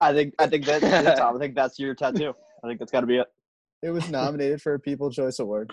[0.00, 1.36] I think I think that's it, Tom.
[1.36, 2.32] I think that's your tattoo.
[2.64, 3.26] I think that's got to be it.
[3.82, 5.72] It was nominated for a People Choice Award.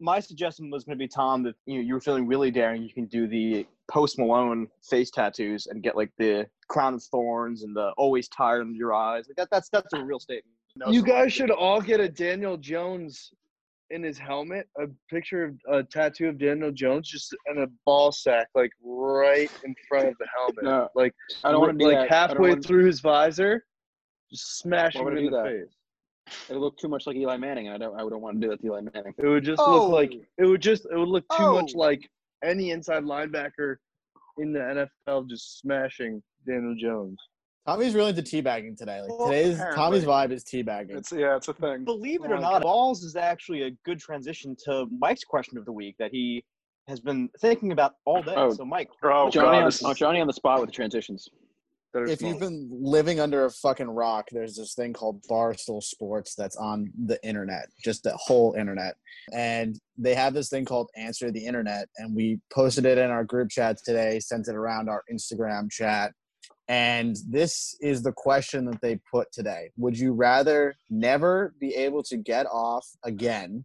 [0.00, 2.82] My suggestion was going to be Tom that you know, you were feeling really daring.
[2.82, 7.62] You can do the Post Malone face tattoos and get like the crown of thorns
[7.62, 9.26] and the always tired under your eyes.
[9.28, 10.53] Like that, that's that's a real statement.
[10.76, 13.30] No You guys should all get a Daniel Jones
[13.90, 18.10] in his helmet, a picture of a tattoo of Daniel Jones, just in a ball
[18.10, 21.90] sack, like right in front of the helmet, No, like I don't want to do
[21.92, 22.10] like that.
[22.10, 23.64] Halfway wanna- through his visor,
[24.30, 25.44] just smashing Why him in the that?
[25.46, 25.76] face.
[26.48, 27.68] It'll look too much like Eli Manning.
[27.68, 27.94] and I don't.
[27.96, 29.14] I don't want to do that to Eli Manning.
[29.18, 29.82] It would just Oh.
[29.82, 30.24] look like oh.
[30.38, 31.78] it would just it would look too much Oh.
[31.78, 32.08] like
[32.42, 33.76] any inside linebacker
[34.38, 37.18] in the NFL just smashing Daniel Jones.
[37.66, 39.00] Tommy's really into teabagging today.
[39.00, 39.76] Like Well, today's apparently.
[39.76, 40.96] Tommy's vibe is teabagging.
[40.96, 41.84] It's yeah, it's a thing.
[41.84, 45.64] Believe it Oh or not, balls is actually a good transition to Mike's question of
[45.64, 46.44] the week that he
[46.88, 48.34] has been thinking about all day.
[48.36, 48.50] Oh.
[48.50, 50.74] So, Mike, Oh Johnny, god, on, this oh, is, Johnny on the spot with the
[50.74, 51.26] transitions.
[51.94, 52.30] if small.
[52.30, 56.92] you've been living under a fucking rock, there's this thing called Barstool Sports that's on
[57.06, 58.96] the internet, just the whole internet.
[59.32, 61.88] And they have this thing called Answer the Internet.
[61.96, 66.12] And we posted it in our group chat today, sent it around our Instagram chat.
[66.68, 72.02] And this is the question that they put today Would you rather never be able
[72.04, 73.64] to get off again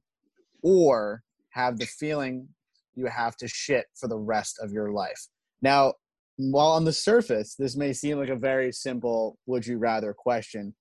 [0.62, 2.48] or have the feeling
[2.96, 5.28] you have to shit for the rest of your life?
[5.62, 5.94] Now,
[6.38, 10.74] while on the surface, this may seem like a very simple would you rather question,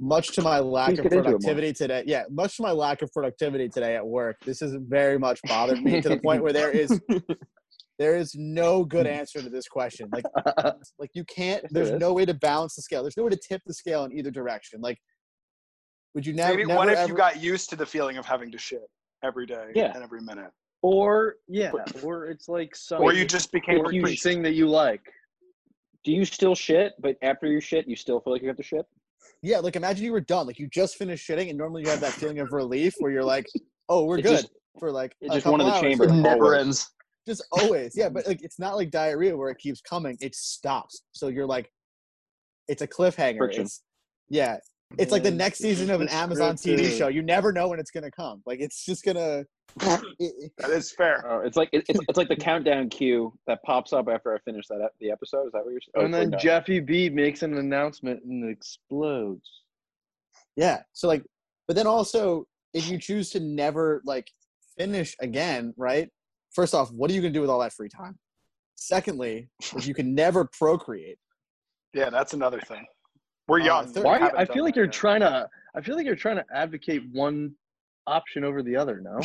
[0.00, 1.24] much to my lack of get into it more.
[1.24, 5.18] productivity today, yeah, much to my lack of productivity today at work, this has very
[5.18, 7.00] much bothered me to the point where there is
[8.00, 9.12] there is no good hmm.
[9.12, 10.08] answer to this question.
[10.10, 10.24] Like
[10.98, 13.02] like you can't there's no way to balance the scale.
[13.02, 14.80] There's no way to tip the scale in either direction.
[14.80, 14.98] Like
[16.14, 18.24] would you never maybe never what if ever, you got used to the feeling of
[18.24, 18.88] having to shit
[19.22, 19.92] every day Yeah.
[19.94, 24.00] and every minute, or yeah, or it's like some or you just became a quirky
[24.00, 24.22] priest?
[24.22, 25.02] thing that you like.
[26.02, 26.94] Do you still shit?
[27.00, 28.86] But after you shit, you still feel like you have to shit?
[29.42, 30.46] Yeah, like imagine you were done.
[30.46, 33.22] Like you just finished shitting and normally you have that feeling of relief where you're
[33.22, 33.46] like,
[33.90, 35.82] "Oh, we're It good." just- for like it's a just one of the hours.
[35.82, 36.10] chambers.
[36.10, 36.90] it never ends.
[37.26, 41.02] Just always yeah but like it's not like diarrhea where it keeps coming it stops
[41.12, 41.70] so you're like
[42.68, 43.62] it's a cliffhanger Friction.
[43.62, 43.82] it's
[44.28, 44.56] yeah
[44.98, 47.90] it's like the next season of an amazon tv show you never know when it's
[47.92, 49.44] gonna come like it's just gonna
[49.82, 51.22] it, it- That is fair.
[51.24, 54.38] Oh, it's like it, it's, it's like the countdown cue that pops up after I
[54.40, 55.46] finish that the episode.
[55.46, 55.92] Is that what you're saying?
[55.94, 59.48] Oh, and then Jeffy B makes an announcement and it explodes.
[60.56, 61.22] yeah so like
[61.68, 64.28] but then also if you choose to never like
[64.76, 66.08] finish again right
[66.54, 68.18] first off what are you gonna do with all that free time
[68.76, 71.18] secondly if you can never procreate
[71.92, 72.86] Yeah, that's another thing.
[73.48, 73.86] We're Uh, young.
[73.92, 74.30] third- Why?
[74.36, 74.94] I feel like you're yet.
[74.94, 75.48] trying to.
[75.74, 77.56] I feel like you're trying to advocate one
[78.06, 79.00] option over the other.
[79.00, 79.18] No.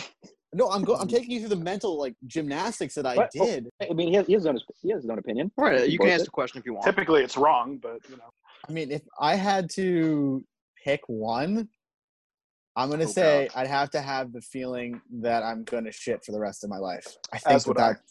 [0.53, 3.29] no i'm go- i'm taking you through the mental like gymnastics that i What?
[3.39, 5.51] Oh, did I mean, he has, he has, his own, he has his own opinion.
[5.57, 6.25] All right, you can ask it.
[6.25, 6.85] the question if you want.
[6.85, 8.29] Typically, it's wrong, but you know.
[8.67, 10.43] I mean, if I had to
[10.83, 11.67] pick one,
[12.75, 16.31] I'm gonna Oh, say I'd have to have the feeling that I'm gonna shit for
[16.31, 17.07] the rest of my life.
[17.31, 17.93] I think As that, would I.
[17.93, 18.01] that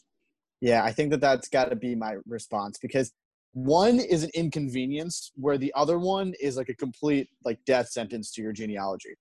[0.60, 3.12] yeah, I think that that's got to be my response because
[3.52, 8.32] one is an inconvenience where the other one is like a complete like death sentence
[8.32, 9.14] to your genealogy.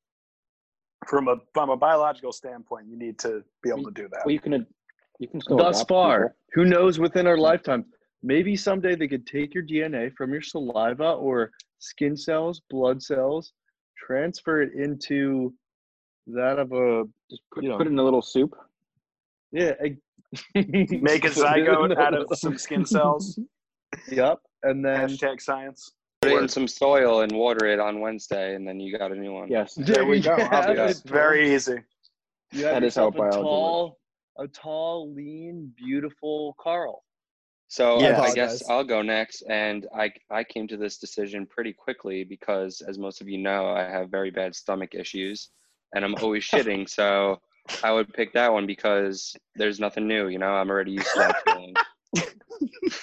[1.08, 4.22] From a from a biological standpoint, you need to be able to do that.
[4.26, 4.66] Well, you can
[5.20, 6.36] you can still Thus far, people.
[6.54, 7.00] who knows?
[7.00, 7.86] Within our lifetime,
[8.22, 13.52] maybe someday they could take your DNA from your saliva or skin cells, blood cells,
[14.06, 15.54] transfer it into
[16.28, 17.78] that of a Just put, you know.
[17.78, 18.54] put in a little soup.
[19.52, 19.74] yeah.
[19.80, 20.00] egg-
[20.56, 23.40] Make a zygote out of some skin cells.
[24.12, 25.92] Yep, and then Hashtag science.
[26.24, 29.16] Put it in some soil and water it on Wednesday, and then you got a
[29.16, 29.50] new one.
[29.52, 29.76] Yes.
[29.76, 30.36] There we go.
[30.36, 30.92] Yeah, Obvious.
[31.02, 31.78] it's Very easy.
[32.52, 34.00] You That is how yourself a biology tall,
[34.40, 37.04] a tall, lean, beautiful Carl.
[37.74, 38.70] So Yeah, I I guess.
[38.70, 43.20] I'll go next, and I I came to this decision pretty quickly because, as most
[43.20, 45.50] of you know, I have very bad stomach issues,
[45.96, 46.88] and I'm always shitting.
[46.88, 47.42] So
[47.84, 50.28] I would pick that one because there's nothing new.
[50.28, 51.74] You know, I'm already used to that feeling.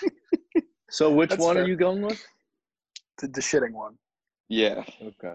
[0.93, 1.65] So which That's one fair.
[1.65, 2.21] are you going with?
[3.21, 3.95] The, the shitting one.
[4.49, 4.83] Yeah.
[5.01, 5.35] Okay.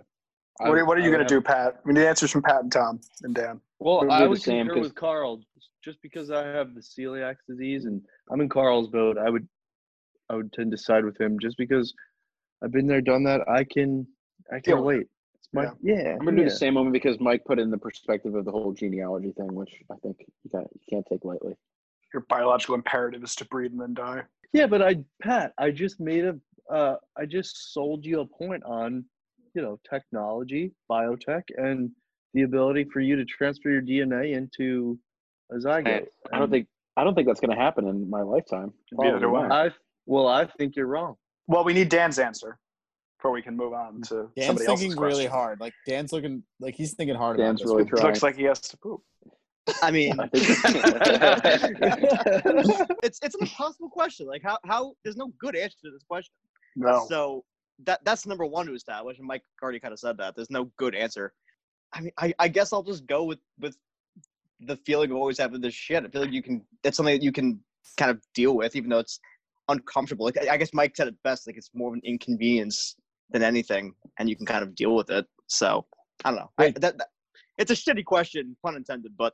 [0.59, 1.79] What are, what are you I going to would do, Pat?
[1.86, 3.61] We need answers from Pat and Tom and Dan.
[3.79, 5.41] Well, We'll I do the would same, concur 'cause- with Carl
[5.86, 9.17] just because I have the celiac disease and I'm in Carl's boat.
[9.17, 9.47] I would,
[10.29, 11.93] I would tend to side with him just because
[12.63, 13.47] I've been there, done that.
[13.47, 14.07] I can,
[14.51, 15.07] I Deal can with wait.
[15.36, 16.13] It's my, yeah.
[16.13, 16.49] I'm gonna do yeah.
[16.49, 19.75] the same moment because Mike put in the perspective of the whole genealogy thing, which
[19.91, 21.53] I think you, got, you can't take lightly.
[22.13, 24.23] Your biological imperative is to breed and then die.
[24.53, 26.36] Yeah, but I, Pat, I just made a,
[26.73, 29.05] uh, I just sold you a point on,
[29.53, 31.91] you know, technology, biotech, and
[32.33, 34.97] the ability for you to transfer your DNA into
[35.52, 36.08] a zygote.
[36.34, 36.68] I don't think
[36.98, 38.74] I don't think that's gonna happen in my lifetime.
[38.91, 39.72] Neither do I.
[40.06, 41.16] well, I think you're wrong.
[41.48, 42.58] Well, we need Dan's answer
[43.18, 45.32] before we can move on to Dan's somebody else's thinking really question.
[45.32, 45.60] hard.
[45.60, 47.38] Like Dan's looking like he's thinking hard.
[47.38, 47.72] Dan's about this.
[47.72, 48.06] really It trying.
[48.06, 49.02] looks like he has to poop.
[49.82, 50.64] I mean, it's
[53.24, 54.28] it's an impossible question.
[54.28, 56.34] Like how how there's no good answer to this question.
[56.76, 57.06] No.
[57.10, 57.43] So
[57.86, 60.36] that that's number one to establish, and Mike already kind of said that.
[60.36, 61.34] There's no good answer.
[61.93, 63.76] I mean, I, I guess I'll just go with with
[64.62, 66.03] the feeling of always having this shit.
[66.03, 66.62] I feel like you can.
[66.84, 67.60] It's something that you can
[67.97, 69.20] kind of deal with, even though it's
[69.70, 70.26] uncomfortable.
[70.26, 71.47] Like I- I guess Mike said it best.
[71.47, 72.95] Like it's more of an inconvenience
[73.30, 75.26] than anything, and you can kind of deal with it.
[75.47, 75.86] So
[76.24, 76.51] I don't know.
[76.58, 77.08] I, that, that
[77.58, 79.34] it's a shitty question, pun intended, but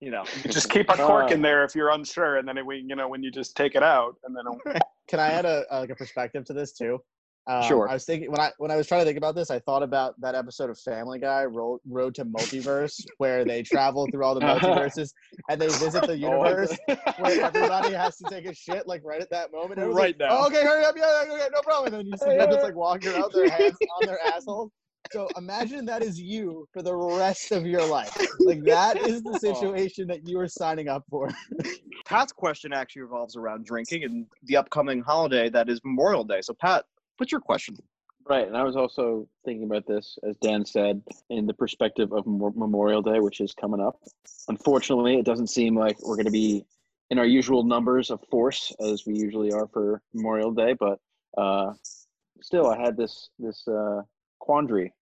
[0.00, 0.24] you know.
[0.50, 3.08] just keep a cork in there if you're unsure, and then it, we, you know,
[3.08, 4.44] when you just take it out, and then
[5.08, 6.98] Can I add a, a like a perspective to this too?
[7.46, 7.88] Um, Sure.
[7.88, 9.82] I was thinking when I when I was trying to think about this, I thought
[9.82, 14.34] about that episode of Family Guy, Road, Road to Multiverse, where they travel through all
[14.34, 15.12] the multiverses
[15.50, 16.74] and they visit the universe
[17.18, 19.78] where everybody has to take a shit like right at that moment.
[19.80, 20.28] Right like, now.
[20.30, 21.92] Oh, okay, hurry up, yeah, okay, no problem.
[21.92, 24.70] And then you see them just like walking around their hands on their assholes.
[25.12, 28.16] So imagine that is you for the rest of your life.
[28.40, 31.28] Like that is the situation that you are signing up for.
[32.06, 36.40] Pat's question actually revolves around drinking and the upcoming holiday that is Memorial Day.
[36.40, 36.86] So, Pat,
[37.16, 37.76] what's your question?
[38.26, 42.26] Right, and I was also thinking about this, as Dan said, in the perspective of
[42.26, 44.00] Memorial Day, which is coming up.
[44.48, 46.64] Unfortunately, it doesn't seem like we're going to be
[47.10, 50.98] in our usual numbers of force as we usually are for Memorial Day, but
[51.36, 51.74] uh,
[52.40, 54.02] still, I had this this uh,
[54.38, 54.92] quandary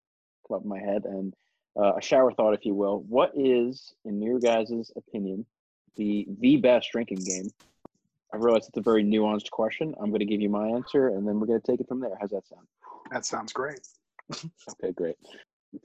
[0.49, 1.35] come up in my head, and
[1.79, 3.05] uh, a shower thought, if you will.
[3.09, 5.47] What is, in your guys' opinion,
[5.97, 7.51] the the best drinking game?
[8.33, 9.95] I realize it's a very nuanced question.
[10.01, 12.01] I'm going to give you my answer, and then we're going to take it from
[12.01, 12.17] there.
[12.21, 12.67] How's that sound?
[13.11, 13.81] that sounds great.
[14.33, 15.17] Okay, great.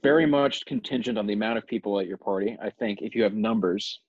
[0.02, 2.56] Very much contingent on the amount of people at your party.
[2.62, 4.00] I think if you have numbers,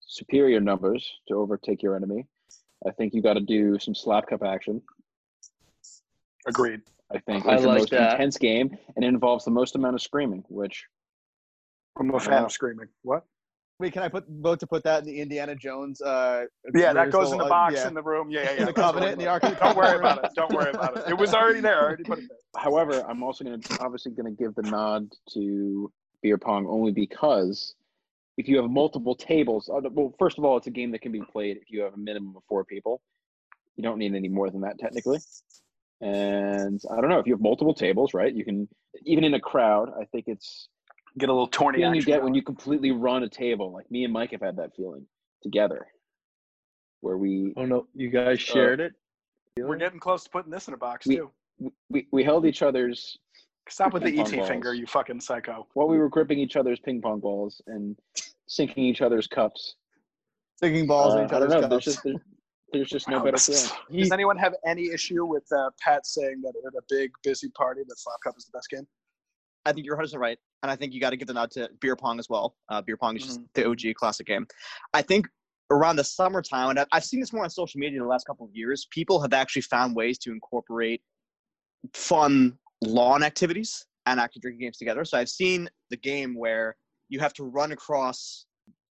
[0.00, 2.26] superior numbers to overtake your enemy,
[2.86, 4.80] I think you got to do some slap cup action.
[6.46, 6.80] Agreed.
[7.12, 8.12] I think I it's the most that.
[8.12, 10.44] intense game, and it involves the most amount of screaming.
[10.48, 10.84] Which
[11.98, 12.44] I'm a fan Wow.
[12.46, 12.86] of screaming.
[13.02, 13.24] What?
[13.80, 16.02] Wait, can I put vote to put that in the Indiana Jones?
[16.02, 17.88] Uh, Yeah, that goes rehearsal, in the uh, box yeah.
[17.88, 18.30] in the room.
[18.30, 18.60] Yeah, yeah, yeah.
[18.60, 20.32] In the covenant in the Ark Don't worry about it.
[20.36, 21.04] Don't worry about it.
[21.08, 21.80] It was already there.
[21.80, 22.62] I already put it there.
[22.62, 25.90] However, I'm also going to obviously going to give the nod to
[26.22, 27.74] beer pong only because
[28.36, 31.12] if you have multiple tables, uh, well, first of all, it's a game that can
[31.12, 33.00] be played if you have a minimum of four people.
[33.76, 35.20] You don't need any more than that technically.
[36.02, 38.34] And I don't know if you have multiple tables, right?
[38.34, 38.68] You can
[39.06, 39.90] even in a crowd.
[39.98, 40.68] I think it's
[41.18, 43.72] Get a little the tourney feeling you action get when you completely run a table.
[43.72, 45.06] Like me and Mike have had that feeling
[45.42, 45.86] together,
[47.00, 48.92] where we Oh no, you guys shared it.
[49.58, 51.30] We're getting close to putting this in a box We- too.
[51.90, 53.18] we, we held each other's
[53.68, 55.66] Stop with the ET pong finger, you fucking psycho.
[55.74, 57.96] while we were gripping each other's ping pong balls and
[58.48, 59.76] sinking each other's cups.
[60.56, 61.68] Sticking balls Uh, in each I don't other's know.
[61.68, 62.16] There's just there's,
[62.72, 64.02] there's just no Wow, better this feeling.
[64.02, 67.82] Does anyone have any issue with uh, Pat saying that at a big, busy party
[67.86, 68.86] that Slap Cup is the best game?
[69.66, 71.68] I think you're 100 right, and I think you got to give the nod to
[71.80, 72.56] beer pong as well.
[72.68, 74.46] Uh, beer pong is just the OG classic game.
[74.94, 75.26] I think
[75.70, 78.46] around the summertime, and I've seen this more on social media in the last couple
[78.46, 78.86] of years.
[78.90, 81.02] People have actually found ways to incorporate
[81.94, 85.04] fun lawn activities and actually drinking games together.
[85.04, 86.76] So I've seen the game where
[87.08, 88.46] you have to run across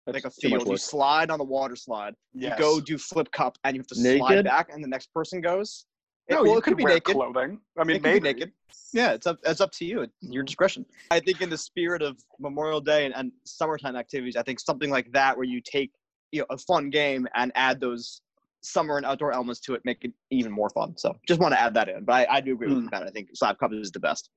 [0.07, 2.57] like a field, you slide on the water slide, Yes.
[2.57, 5.41] you go do flip cup, and you have to slide back, and the next person
[5.41, 5.85] goes.
[6.29, 7.59] It- No, well, you it could be wear naked clothing.
[7.77, 8.51] I mean, it could be naked.
[8.93, 10.01] Yeah, it's up it's up to you.
[10.01, 10.85] It's your discretion.
[11.11, 14.89] I think in the spirit of Memorial Day and, and summertime activities, I think something
[14.89, 15.91] like that where you take
[16.31, 18.21] you know a fun game and add those
[18.61, 20.95] summer and outdoor elements to it, make it even more fun.
[20.97, 22.03] So just want to add that in.
[22.03, 22.83] But I, I do agree with hmm.
[22.83, 23.03] you, Pat.
[23.03, 24.29] I think Slap Cup is the best.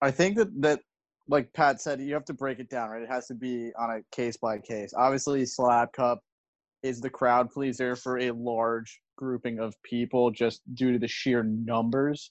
[0.00, 0.80] I think that that
[1.28, 3.02] like Pat said, you have to break it down, right?
[3.02, 4.92] It has to be on a case by case.
[4.96, 6.20] Obviously, Slap Cup
[6.82, 11.42] is the crowd pleaser for a large grouping of people, just due to the sheer
[11.42, 12.30] numbers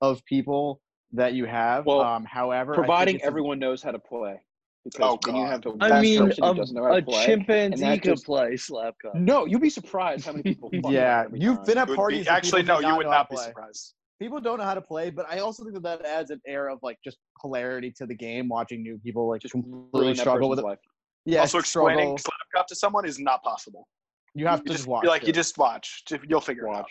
[0.00, 0.80] of people
[1.12, 1.86] that you have.
[1.86, 4.40] Well, um, however, Providing it's a- everyone knows how to play.
[4.84, 7.06] Because Oh, then you have to I mean, person who a, know how a to
[7.06, 7.24] play.
[7.24, 9.14] chimpanzee that could just- play slap cup.
[9.14, 10.68] No, you'd be surprised how many people.
[10.90, 11.64] yeah, you've time.
[11.64, 12.26] been at would be- parties.
[12.28, 13.46] actually, no, you would not be play.
[13.46, 13.94] surprised.
[14.20, 16.68] people don't know how to play, but I also think that that adds an air
[16.68, 18.48] of like just hilarity to the game.
[18.48, 20.64] Watching new people like Just completely struggle with it.
[20.64, 20.78] life.
[21.24, 22.18] Yeah, also, explaining struggle.
[22.18, 23.88] slap cup to someone is not possible.
[24.34, 25.02] You have You to just just watch.
[25.02, 26.02] be like, you just watch.
[26.28, 26.76] You'll figure it out.
[26.76, 26.90] Watch.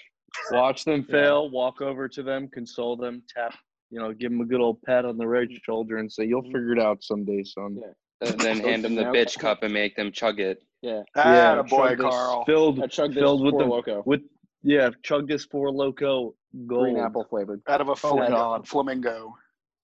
[0.51, 1.13] Watch them Yeah.
[1.15, 3.53] fail, walk over to them, console them, tap,
[3.91, 6.41] you know, give them a good old pat on the right shoulder and say, You'll
[6.43, 7.77] figure it out someday, son.
[7.79, 8.29] Yeah.
[8.29, 10.63] And then hand them the bitch cup and make them chug it.
[10.81, 11.01] Yeah.
[11.15, 12.45] Ah, boy, Carl.
[12.45, 14.21] Filled, I chugged this filled with Four the loco, with
[14.63, 16.35] yeah, chug this Four Loko gold.
[16.67, 17.61] green apple flavored.
[17.67, 18.31] Out of a flamingo.
[18.35, 18.67] God.
[18.67, 19.33] flamingo.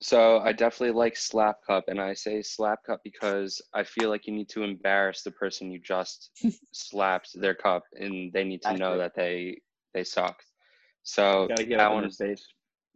[0.01, 4.27] So I definitely like slap cup, and I say slap cup because I feel like
[4.27, 6.31] you need to embarrass the person you just
[6.71, 9.61] slapped their cup, and they need to know that they
[9.93, 10.37] they suck.
[11.03, 12.47] So that one, his face.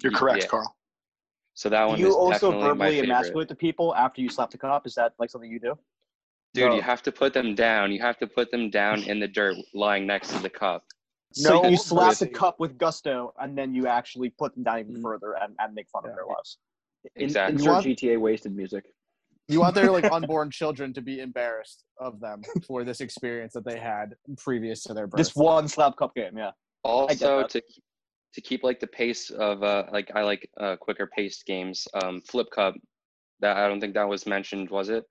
[0.02, 0.48] You're correct, Yeah.
[0.48, 0.76] Carl.
[1.54, 3.06] so that one Do you is also verbally favorite.
[3.06, 4.88] emasculate the people after you slap the cup?
[4.88, 5.78] Is that like something you do?
[6.54, 6.76] Dude, No.
[6.78, 7.92] you have to put them down.
[7.92, 10.84] You have to put them down in the dirt, lying next to the cup.
[11.34, 14.80] So No you slap the cup with gusto, and then you actually put them down
[14.80, 15.02] even Mm.
[15.02, 16.58] further and, and make fun of their lives.
[17.16, 17.56] In- Exactly.
[17.56, 18.86] Insert want- GTA wasted music.
[19.50, 23.66] You want their like unborn children to be embarrassed of them for this experience that
[23.66, 25.18] they had previous to their birth.
[25.18, 26.52] This one slap cup game, yeah.
[26.84, 27.62] Also, to
[28.34, 31.88] to keep like the pace of uh like I like uh quicker paced games.
[32.04, 32.76] Um, Flip Cup.
[33.42, 35.04] That I don't think that was mentioned, was it?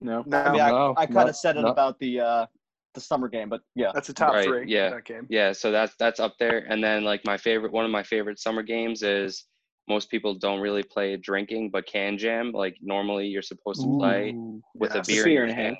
[0.00, 0.22] No.
[0.26, 1.68] No, I mean, I, no, I kind no, of said it no.
[1.68, 2.46] about the uh,
[2.94, 3.90] the summer game, but yeah.
[3.94, 4.64] that's a top Right, three.
[4.68, 4.90] yeah.
[4.90, 5.26] That game.
[5.30, 6.58] Yeah, so that's that's up there.
[6.68, 9.46] And then like my favorite, one of my favorite summer games is
[9.92, 12.50] most people don't really play drinking, but Kan Jam.
[12.52, 14.62] Like normally you're supposed to play Ooh.
[14.74, 15.06] with Yes.
[15.08, 15.76] a beer, Beer in in your hand.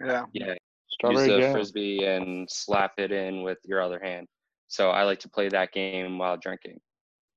[0.00, 0.10] hand.
[0.34, 0.46] Yeah.
[0.46, 0.58] Yeah, use
[0.88, 1.52] Strawberry the jam.
[1.52, 4.26] frisbee and slap it in with your other hand.
[4.68, 6.78] So I like to play that game while drinking.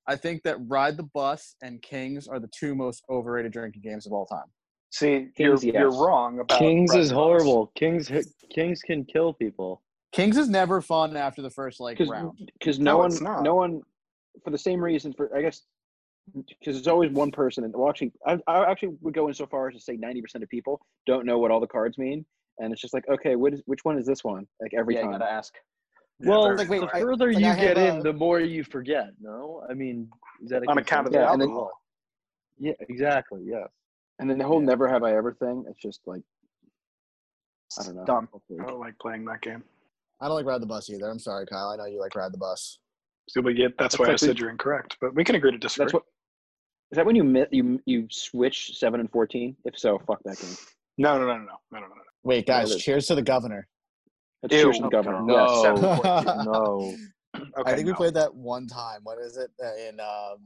[0.08, 4.06] I think that Ride the Bus and Kings are the two most overrated drinking games
[4.08, 4.50] of all time.
[4.92, 5.82] See, Kings, you're, yes.
[5.82, 7.22] you're wrong about Kings is Cross.
[7.24, 7.72] horrible.
[7.76, 8.10] Kings
[8.54, 9.82] Kings can kill people.
[10.14, 12.32] Kings is never fun after the first like Because round.
[12.60, 13.44] because No, no, one it's not.
[13.44, 13.82] no one
[14.44, 15.64] for the same reason for I guess
[16.34, 19.46] because it's always one person and well actually I, I actually would go in so
[19.46, 22.26] far as to say 90% of people don't know what all the cards mean
[22.60, 25.02] and it's just like okay what is which one is this one like every yeah,
[25.02, 25.54] you time gotta ask.
[26.20, 28.14] Well, they're- like, wait, the I- further like, you I have get in, a- the
[28.14, 29.08] more you forget.
[29.20, 30.10] No, I mean,
[30.42, 31.72] is that a on account of the Yeah, and then- alcohol.
[32.58, 33.42] Yeah, exactly.
[33.46, 33.68] Yes.
[34.20, 34.68] and then the whole Yeah.
[34.68, 36.22] never have I ever thing it's just like
[37.80, 38.30] I don't know Dumb.
[38.62, 39.62] I don't like playing that game.
[40.22, 41.10] I don't like Ride the Bus either.
[41.10, 41.68] I'm sorry, Kyle.
[41.70, 42.80] I know you like Ride the Bus.
[43.28, 45.52] So we get, that's That's why I said we- you're incorrect, but we can agree
[45.52, 45.84] to disagree.
[45.86, 46.04] that's what
[46.96, 50.56] is that when you you you switch 7 and 14 if so fuck that game
[50.98, 52.02] No, no, no, no, no, no, no, no.
[52.24, 52.84] Wait, guys, it is.
[52.84, 53.68] cheers to the governor.
[54.42, 54.64] that's Ew.
[54.64, 55.34] cheers to the governor Okay.
[55.36, 55.62] No.
[55.62, 56.46] Seven, fourteen.
[56.46, 56.96] no.
[57.60, 59.02] Okay, I think we played that one time.
[59.04, 59.52] What is it?
[59.62, 60.38] Uh, in um,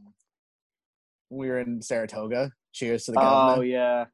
[1.29, 2.51] we were in Saratoga.
[2.73, 3.57] Cheers to the governor.
[3.59, 4.05] Oh yeah.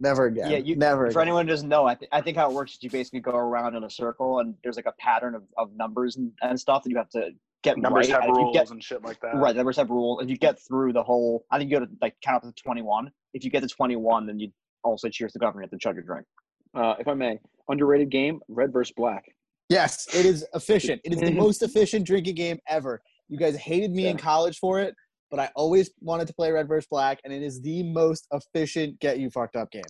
[0.00, 0.50] Never again.
[0.50, 1.04] Yeah, you- never.
[1.04, 1.28] For again.
[1.28, 3.36] anyone who doesn't know, I, th- I think how it works is you basically go
[3.36, 6.82] around in a circle and there's like a pattern of, of numbers and, and stuff
[6.82, 7.30] that you have to
[7.64, 8.20] get Numbers right.
[8.20, 9.34] have and you rules get, and shit like that.
[9.36, 10.22] right, numbers have rules.
[10.22, 12.62] If you get through the whole, I think you go to like count up to
[12.62, 13.10] 21.
[13.32, 14.52] If you get to 21, then you
[14.84, 16.26] also cheers the governor to chug your drink.
[16.74, 19.24] uh, if I may underrated game red versus black
[19.68, 21.00] Yes, it is efficient.
[21.04, 23.00] It is the most efficient drinking game ever.
[23.28, 24.94] You guys hated me in college for it,
[25.30, 29.00] but I always wanted to play Red versus Black, and it is the most efficient
[29.00, 29.82] get you fucked up game.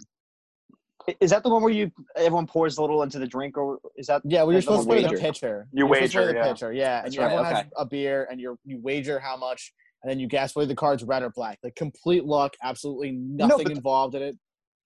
[1.09, 3.78] I- Is that the one where you everyone pours a little into the drink, or
[3.96, 4.22] is that?
[4.24, 5.66] Yeah, well, you're supposed to play the pitcher.
[5.72, 6.52] You You're supposed to play wager, the yeah.
[6.52, 9.36] pitcher, yeah, and That's you, right, everyone has a beer, and you you wager how
[9.36, 11.59] much, and then you guess whether the card's red or black.
[11.62, 14.36] Like complete luck, absolutely nothing but- involved in it.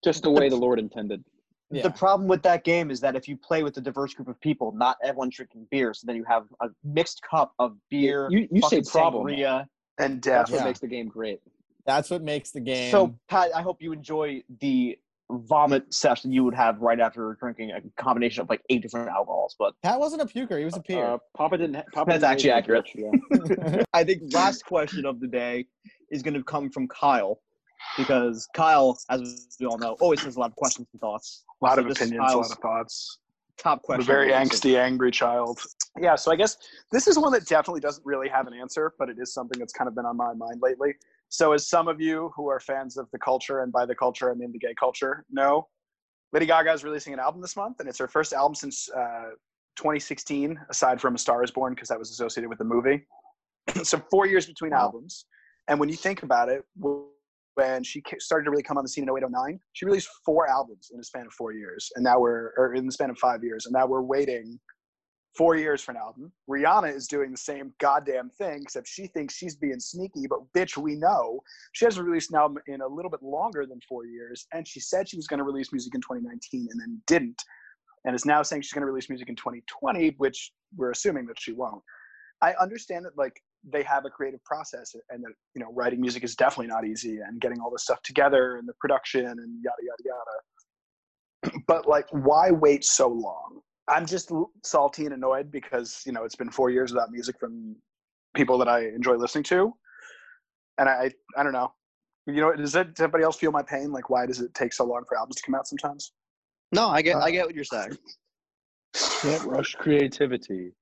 [0.04, 1.24] just the way the lord intended
[1.70, 1.82] Yeah.
[1.82, 4.40] The problem with that game is that if you play with a diverse group of
[4.40, 8.28] people, not everyone drinking beer, so then you have a mixed cup of beer.
[8.30, 9.66] you, you say fucking problem sangria.
[9.98, 10.64] And that's what Yeah.
[10.64, 11.40] makes the game great
[11.84, 12.90] That's what makes the game.
[12.92, 14.98] So, Pat, I hope you enjoy the
[15.30, 19.54] vomit session you would have right after drinking a combination of like eight different alcohols.
[19.58, 21.04] But Pat wasn't a puker; he was a peer.
[21.04, 23.54] uh, papa didn't ha- papa That's didn't actually raise accurate.
[23.60, 23.82] rich, yeah.
[23.92, 25.66] I think last question of the day
[26.10, 27.40] is going to come from Kyle
[27.96, 31.44] because Kyle, as we all know, always has a lot of questions and thoughts.
[31.60, 33.18] A lot So of opinions, a lot of thoughts.
[33.58, 34.02] Top question.
[34.02, 35.58] a very of the angsty, angry child.
[36.00, 36.56] Yeah, so I guess
[36.92, 39.72] this is one that definitely doesn't really have an answer, but it is something that's
[39.72, 40.94] kind of been on my mind lately.
[41.30, 44.30] So, as some of you who are fans of the culture, and by the culture,
[44.30, 45.68] I mean the gay culture, know,
[46.32, 49.30] Lady Gaga is releasing an album this month, and it's her first album since uh,
[49.76, 53.06] 2016, aside from A Star is Born, because that was associated with the movie.
[53.82, 54.86] so, four years between Wow.
[54.86, 55.26] albums.
[55.68, 56.64] And when you think about it,
[57.58, 60.48] when she started to really come on the scene in 08, 09, she released four
[60.48, 61.90] albums in the span of four years.
[61.96, 63.66] And now we're, or in the span of five years.
[63.66, 64.58] And now we're waiting
[65.36, 66.32] four years for an album.
[66.50, 70.76] Rihanna is doing the same goddamn thing, except she thinks she's being sneaky, but bitch,
[70.76, 71.40] we know.
[71.72, 74.46] She hasn't released an album in a little bit longer than four years.
[74.52, 77.40] And she said she was going to release music in 2019 and then didn't.
[78.04, 81.38] And is now saying she's going to release music in 2020, which we're assuming that
[81.38, 81.82] she won't.
[82.40, 86.22] I understand that, like, they have a creative process and that you know writing music
[86.22, 89.82] is definitely not easy and getting all this stuff together and the production and yada
[89.82, 90.16] yada
[91.42, 94.30] yada but like why wait so long i'm just
[94.64, 97.74] salty and annoyed because you know it's been four years without music from
[98.34, 99.72] people that i enjoy listening to
[100.78, 101.72] and i i don't know
[102.26, 104.72] you know does, that, does anybody else feel my pain like why does it take
[104.72, 106.12] so long for albums to come out sometimes
[106.72, 107.96] No, I get Uh, I get what you're saying.
[109.22, 110.72] Can't rush creativity.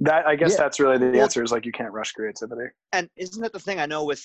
[0.00, 0.56] that i guess Yeah.
[0.62, 3.60] that's really the Well- answer is like you can't rush creativity And isn't that the
[3.60, 4.22] thing I know with,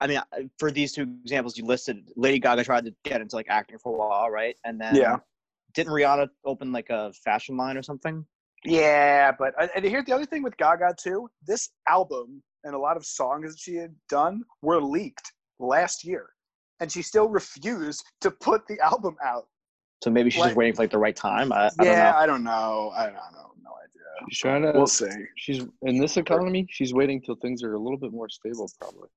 [0.00, 0.20] I mean,
[0.58, 3.92] for these two examples you listed, Lady Gaga tried to get into like acting for
[3.94, 4.56] a while, right?
[4.64, 5.16] And then Yeah.
[5.74, 8.24] Didn't Rihanna open like a fashion line or something?
[8.64, 11.28] Yeah, but uh, and here's the other thing with Gaga too.
[11.46, 16.30] This album and a lot of songs that she had done were leaked last year,
[16.80, 19.46] and she still refused to put the album out.
[20.04, 21.52] So maybe she's Like- just waiting for like the right time.
[21.52, 22.16] I, I don't yeah, know.
[22.16, 22.92] I don't know.
[22.94, 23.52] I don't know.
[23.62, 24.26] No idea.
[24.30, 24.72] She's trying to.
[24.74, 25.08] We'll see.
[25.36, 26.66] She's in this economy.
[26.70, 29.08] She's waiting till things are a little bit more stable, probably.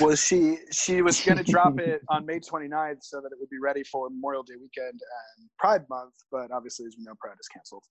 [0.00, 3.50] Well, she she was going to drop it on May 29th so that it would
[3.50, 7.36] be ready for Memorial Day weekend and Pride Month, but obviously, as we know, Pride
[7.40, 7.82] is canceled,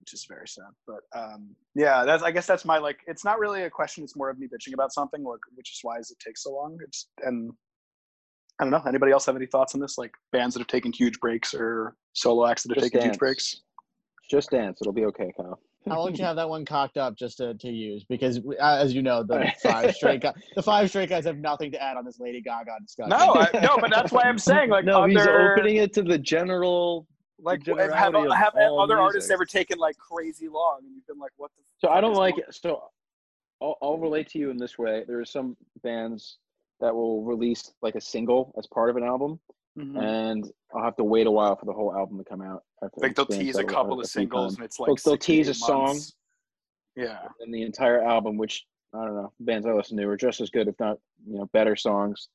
[0.00, 0.72] which is very sad.
[0.86, 3.00] But um, yeah, that's I guess that's my like.
[3.06, 4.02] It's not really a question.
[4.02, 6.52] It's more of me bitching about something, like which is why does it take so
[6.52, 6.78] long?
[6.82, 7.52] It's and
[8.58, 8.82] I don't know.
[8.88, 9.98] Anybody else have any thoughts on this?
[9.98, 13.18] Like bands that have taken huge breaks or solo acts that have Just taken huge
[13.18, 13.60] breaks?
[14.30, 14.78] Just dance.
[14.80, 15.60] It'll be okay, Kyle.
[15.88, 18.04] How long do you have that one cocked up just to, to use?
[18.08, 21.70] Because uh, as you know, the five straight guys, the five straight guys have nothing
[21.72, 23.10] to add on this Lady Gaga discussion.
[23.10, 26.18] No, I, no, but that's why I'm saying like no, he's opening it to the
[26.18, 27.06] general.
[27.38, 30.94] like the have, generality of have all other artists ever taken like crazy long and
[30.94, 32.54] you've been like what the So I don't like going- it.
[32.54, 32.82] So
[33.62, 35.04] I'll, I'll relate to you in this way.
[35.06, 36.38] There are some bands
[36.80, 39.38] that will release like a single as part of an album,
[39.76, 40.02] Mhm.
[40.02, 42.62] and I'll have to wait a while for the whole album to come out.
[42.82, 45.50] I've like they'll tease a couple of singles and it's like They'll- they'll tease a
[45.50, 45.98] eight song.
[46.96, 50.40] yeah and the entire album, which I don't know, bands I listen to are just
[50.40, 52.28] as good, if not you know better songs.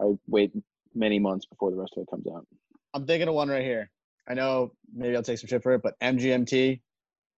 [0.00, 0.52] I wait
[0.94, 2.46] many months before the rest of it comes out.
[2.94, 3.90] I'm thinking of one right here.
[4.28, 6.80] I know maybe I'll take some shit for it, but MGMT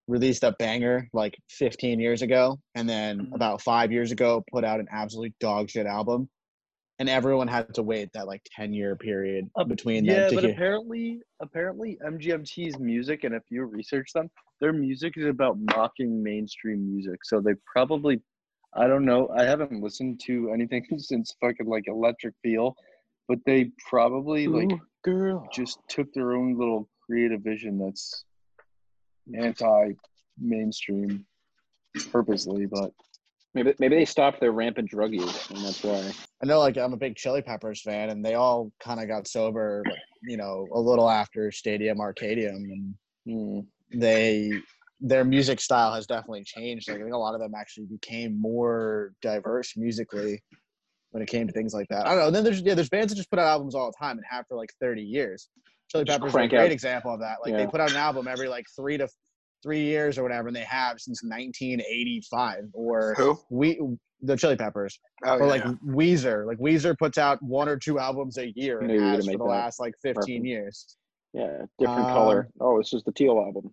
[0.08, 3.34] released a banger like 15 years ago, and then Mhm.
[3.34, 6.28] about five years ago put out an absolute dog shit album,
[6.98, 10.34] and everyone had to wait that like 10 year period Uh, between Yeah, them to
[10.34, 10.52] but hear.
[10.54, 14.30] apparently, apparently MGMT's music, and if you research them,
[14.60, 17.24] their music is about mocking mainstream music.
[17.24, 18.20] So they probably,
[18.74, 22.74] I don't know, I haven't listened to anything since fucking like Electric Feel,
[23.28, 24.70] but they probably like
[25.02, 28.24] girl, just took their own little creative vision that's
[29.38, 31.24] anti-mainstream
[32.10, 32.92] purposely, but
[33.56, 36.12] maybe maybe they stopped their rampant drug use, and that's why.
[36.42, 39.26] I know like I'm a big Chili Peppers fan, and they all kind of got
[39.26, 39.82] sober,
[40.22, 42.94] you know, a little after Stadium Arcadium, and
[43.26, 43.60] hmm.
[43.98, 44.52] they
[45.00, 46.88] their music style has definitely changed.
[46.88, 50.42] Like I think a lot of them actually became more diverse musically
[51.10, 52.06] when it came to things like that.
[52.06, 52.26] I don't know.
[52.26, 54.24] And Then there's yeah, there's bands that just put out albums all the time and
[54.28, 55.48] have for like 30 years.
[55.90, 57.38] Chili Peppers are a great out- example of that.
[57.44, 59.08] Like they put out an album every like three to
[59.66, 62.68] three years or whatever, and they have since 1985.
[62.72, 63.80] Or who we
[64.22, 65.72] the Chili Peppers oh, or like yeah.
[65.84, 66.46] Weezer.
[66.46, 69.26] Like Weezer puts out one or two albums a year and Knew you were has
[69.26, 70.46] for the last like 15 reference.
[70.46, 70.96] years.
[71.32, 72.48] Yeah, different Um, color.
[72.60, 73.72] Oh, this is the teal album.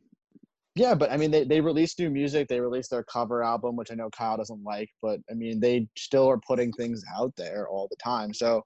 [0.76, 2.48] Yeah, but I mean, they, they released new music.
[2.48, 5.88] They released their cover album, which I know Kyle doesn't like, but I mean, they
[5.96, 8.34] still are putting things out there all the time.
[8.34, 8.64] So,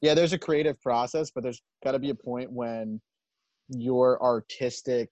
[0.00, 3.00] yeah, there's a creative process, but there's got to be a point when
[3.68, 5.10] your artistic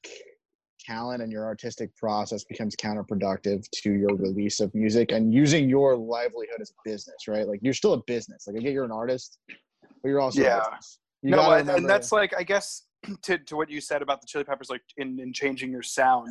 [0.84, 5.96] talent and your artistic process becomes counterproductive to your release of music and using your
[5.96, 7.46] livelihood as a business, right?
[7.46, 8.46] Like, you're still a business.
[8.46, 10.58] Like, I get you're an artist, but you're also Yeah.
[10.58, 10.98] a business.
[11.22, 12.86] You no, and- and that's like I guess
[13.22, 16.28] to to what you said about the Chili Peppers, like in in changing your sound.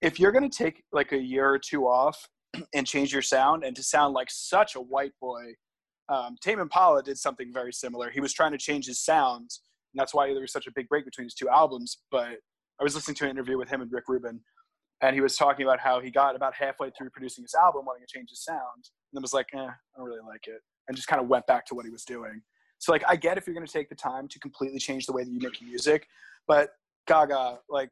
[0.00, 2.28] If you're gonna take like a year or two off
[2.74, 5.54] and change your sound and to sound like such a white boy,
[6.08, 8.10] um, Tame Impala did something very similar.
[8.10, 9.62] He was trying to change his sounds,
[9.92, 11.98] and that's why there was such a big break between his two albums.
[12.10, 12.38] But
[12.80, 14.40] I was listening to an interview with him and Rick Rubin,
[15.00, 18.04] and he was talking about how he got about halfway through producing his album, wanting
[18.06, 21.08] to change his sound, and was like, "Eh, I don't really like it," and just
[21.08, 22.42] kind of went back to what he was doing.
[22.78, 25.12] So like I get if you're going to take the time to completely change the
[25.12, 26.06] way that you make music,
[26.46, 26.70] but
[27.06, 27.90] Gaga, like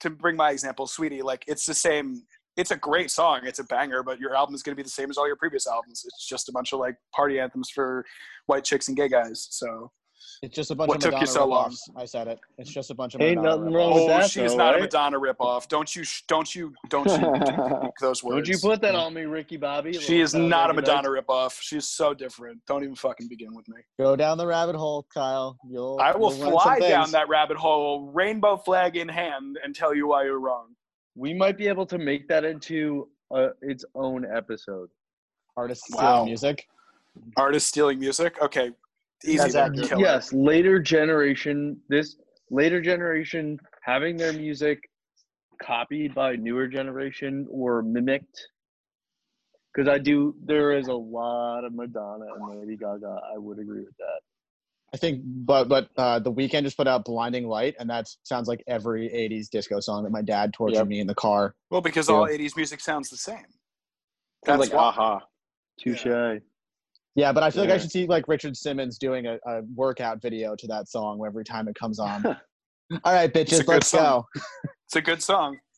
[0.00, 2.22] to bring my example, Sweetie, like it's the same.
[2.56, 3.40] It's a great song.
[3.44, 5.36] It's a banger, but your album is going to be the same as all your
[5.36, 6.02] previous albums.
[6.04, 8.04] It's just a bunch of like party anthems for
[8.46, 9.46] white chicks and gay guys.
[9.50, 9.92] So
[10.42, 11.76] it's just a bunch of what of took you Madonna so long?
[11.96, 12.38] I said it.
[12.58, 13.94] It's just a bunch of Ain't Madonna nothing wrong ripoffs.
[13.94, 14.82] with oh, that, she's though, not a right?
[14.82, 15.68] Madonna ripoff.
[15.68, 16.04] Don't you?
[16.04, 16.72] sh- Don't you?
[16.88, 17.14] Don't you?
[17.80, 18.48] speak those words.
[18.48, 19.92] Don't you put that on me, Ricky Bobby?
[19.94, 21.58] She is Little not a Reggae Madonna ripoff.
[21.60, 22.60] She's so different.
[22.66, 23.78] Don't even fucking begin with me.
[23.98, 25.58] Go down the rabbit hole, Kyle.
[25.68, 25.98] You'll.
[26.00, 30.08] I will you'll fly down that rabbit hole, rainbow flag in hand, and tell you
[30.08, 30.68] why you're wrong.
[31.16, 34.88] We might be able to make that into uh, its own episode.
[35.56, 35.98] Artists Wow.
[35.98, 36.66] stealing music.
[37.36, 38.40] Artists stealing music.
[38.40, 38.70] Okay,
[39.24, 39.50] easy.
[39.50, 41.80] That's there, Yes, later generation.
[41.88, 42.16] This
[42.50, 44.78] later generation having their music
[45.62, 48.48] copied by newer generation or mimicked.
[49.74, 53.20] Because I do, there is a lot of Madonna and Lady Gaga.
[53.34, 54.20] I would agree with that.
[54.94, 58.48] I think, but but uh, the Weeknd just put out "Blinding Light," and that sounds
[58.48, 60.86] like every '80s disco song that my dad tortured Yep.
[60.88, 61.54] me in the car.
[61.70, 62.14] Well, because Yeah.
[62.16, 63.36] all '80s music sounds the same.
[64.46, 65.20] Sounds That's like aha.
[65.78, 66.06] Touche.
[66.06, 66.38] Yeah,
[67.32, 70.54] but I feel like I should see like Richard Simmons doing a, a workout video
[70.54, 72.24] to that song every time it comes on.
[73.04, 74.24] All right, It's a bitches, good let's song.
[74.34, 74.40] go.
[74.86, 75.58] It's a good song.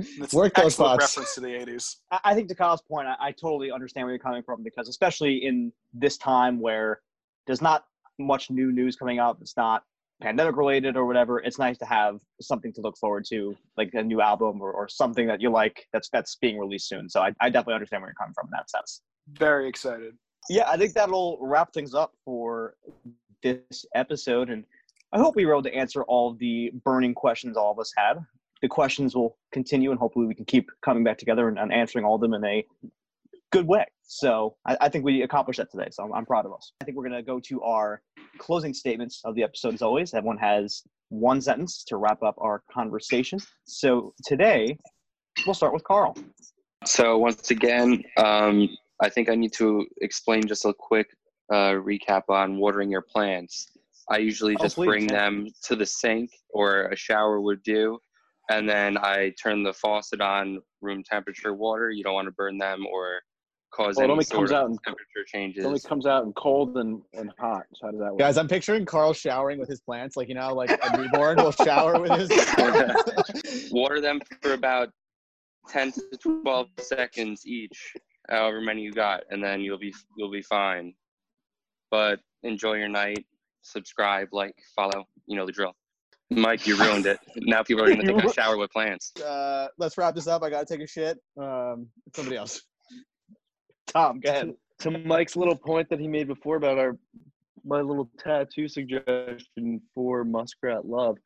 [0.00, 1.98] It's Work those excellent reference to the '80s.
[2.10, 4.88] I, I think to Kyle's point, I, I totally understand where you're coming from because
[4.88, 7.00] especially in this time where
[7.46, 7.84] there's not
[8.18, 9.84] much new news coming out that's not
[10.20, 14.02] pandemic related or whatever, it's nice to have something to look forward to, like a
[14.02, 17.08] new album or, or something that you like that's that's being released soon.
[17.08, 19.00] So I, I definitely understand where you're coming from in that sense.
[19.38, 20.14] Very excited.
[20.48, 22.74] Yeah, I think that'll wrap things up for
[23.42, 24.50] this episode.
[24.50, 24.64] And
[25.12, 28.14] I hope we were able to answer all the burning questions all of us had.
[28.62, 32.04] The questions will continue, and hopefully, we can keep coming back together and, and answering
[32.04, 32.66] all of them in a
[33.52, 33.84] good way.
[34.02, 35.88] So I, I think we accomplished that today.
[35.90, 36.72] So I'm, I'm proud of us.
[36.80, 38.02] I think we're going to go to our
[38.38, 40.14] closing statements of the episode as always.
[40.14, 43.38] Everyone has one sentence to wrap up our conversation.
[43.64, 44.78] So today,
[45.46, 46.16] we'll start with Carl.
[46.84, 48.68] So once again, um,
[49.02, 51.08] I think I need to explain just a quick
[51.52, 53.70] uh, recap on watering your plants.
[54.10, 57.98] I usually Oh, just please, bring them to the sink or a shower would do,
[58.50, 61.90] and then I turn the faucet on room temperature water.
[61.90, 63.20] You don't want to burn them or
[63.74, 65.64] cause Well, it any only sort comes of out in- temperature It changes.
[65.64, 67.64] only comes out in cold and, and hot.
[67.74, 68.18] So how does that work?
[68.18, 71.50] Guys, I'm picturing Carl showering with his plants, like you know, like a newborn will
[71.52, 72.30] shower with his.
[73.72, 74.90] water them for about
[75.70, 76.02] 10 to
[76.44, 77.94] 12 seconds each
[78.28, 80.94] however many you got and then you'll be you'll be fine
[81.90, 83.24] but enjoy your night
[83.62, 85.72] subscribe like follow you know the drill
[86.30, 89.12] mike you ruined it now people are going to think i shower with plants
[89.64, 90.42] uh, let's wrap this up.
[90.42, 91.18] I gotta take a shit.
[91.40, 92.62] Um, somebody else.
[93.86, 94.54] Tom, go ahead.
[94.80, 96.98] To Mike's little point that he made before about our
[97.64, 101.16] my little tattoo suggestion for Muskrat Love,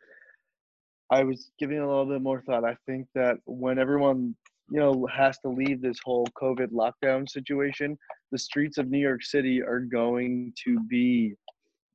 [1.11, 2.65] I was giving a little bit more thought.
[2.65, 4.37] I think that when everyone
[4.71, 7.99] you know has to leave this whole COVID lockdown situation,
[8.33, 11.35] the streets of New York City are going to be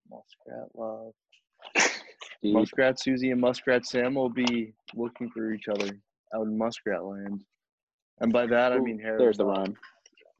[0.09, 1.13] Muskrat Love.
[2.41, 2.53] Deep.
[2.53, 5.89] Muskrat Susie and Muskrat Sam will be looking for each other
[6.35, 7.41] out in Muskrat Land.
[8.19, 9.17] And by that I mean Harry.
[9.17, 9.75] There's the rhyme.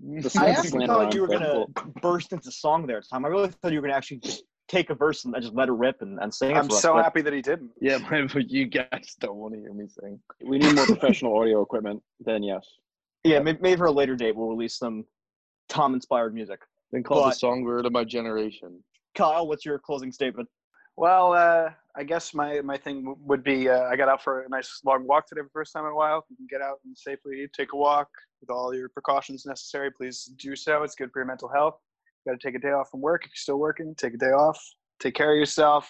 [0.05, 1.93] The I actually thought you were gonna cool.
[2.01, 3.23] burst into song there, Tom.
[3.23, 5.73] I really thought you were gonna actually just take a verse and just let it
[5.73, 6.81] rip and, and sing it I'm for us.
[6.81, 7.71] so but- happy that he didn't.
[7.81, 7.97] Yeah,
[8.33, 10.19] but you guys don't want to hear me sing.
[10.45, 12.01] We need more professional audio equipment.
[12.19, 12.65] Then yes.
[13.23, 15.05] Yeah, maybe, maybe for a later date we'll release some
[15.69, 16.59] Tom-inspired music.
[16.91, 18.83] Then called But- the songbird of my generation.
[19.15, 20.49] Kyle, what's your closing statement?
[20.95, 24.41] Well, uh, I guess my, my thing w- would be uh, I got out for
[24.41, 26.23] a nice long walk today for the first time in a while.
[26.29, 28.09] You can get out and safely take a walk
[28.41, 29.89] with all your precautions necessary.
[29.91, 30.83] Please do so.
[30.83, 31.77] It's good for your mental health.
[32.27, 33.23] Got to take a day off from work.
[33.25, 34.59] If you're still working, take a day off.
[34.99, 35.89] Take care of yourself.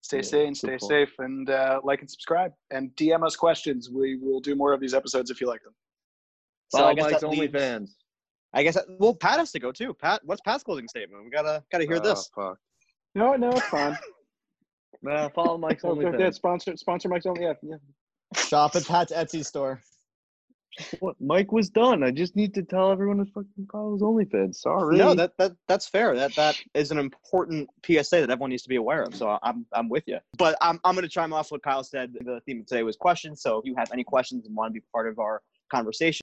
[0.00, 0.88] Stay Yeah, sane, stay call.
[0.88, 2.52] safe, and uh, like and subscribe.
[2.70, 3.90] And DM us questions.
[3.90, 5.74] We will do more of these episodes if you like them.
[6.68, 7.88] So I Follow guess Mike's that leaves- OnlyFans.
[8.54, 9.92] I guess that, well, Pat has to go too.
[9.92, 11.22] Pat, what's Pat's closing statement?
[11.24, 12.30] We gotta gotta hear this.
[12.38, 12.58] Oh, fuck.
[13.14, 13.96] No, no, it's fine.
[15.02, 16.34] Nah, follow Mike's yeah, OnlyFans.
[16.34, 17.42] sponsor, sponsor Mike's only.
[17.44, 17.76] Yeah, yeah.
[18.36, 19.80] Shop at Pat's Etsy store.
[21.00, 21.16] What?
[21.20, 22.02] Mike was done.
[22.02, 24.56] I just need to tell everyone to fucking follow his OnlyFans.
[24.56, 24.96] Sorry.
[24.96, 26.14] No, that, that that's fair.
[26.16, 29.14] That that is an important PSA that everyone needs to be aware of.
[29.14, 30.18] So I'm I'm with you.
[30.36, 32.12] But I'm I'm gonna chime off what Kyle said.
[32.24, 33.42] The theme of today was questions.
[33.42, 36.22] So if you have any questions and want to be part of our conversation,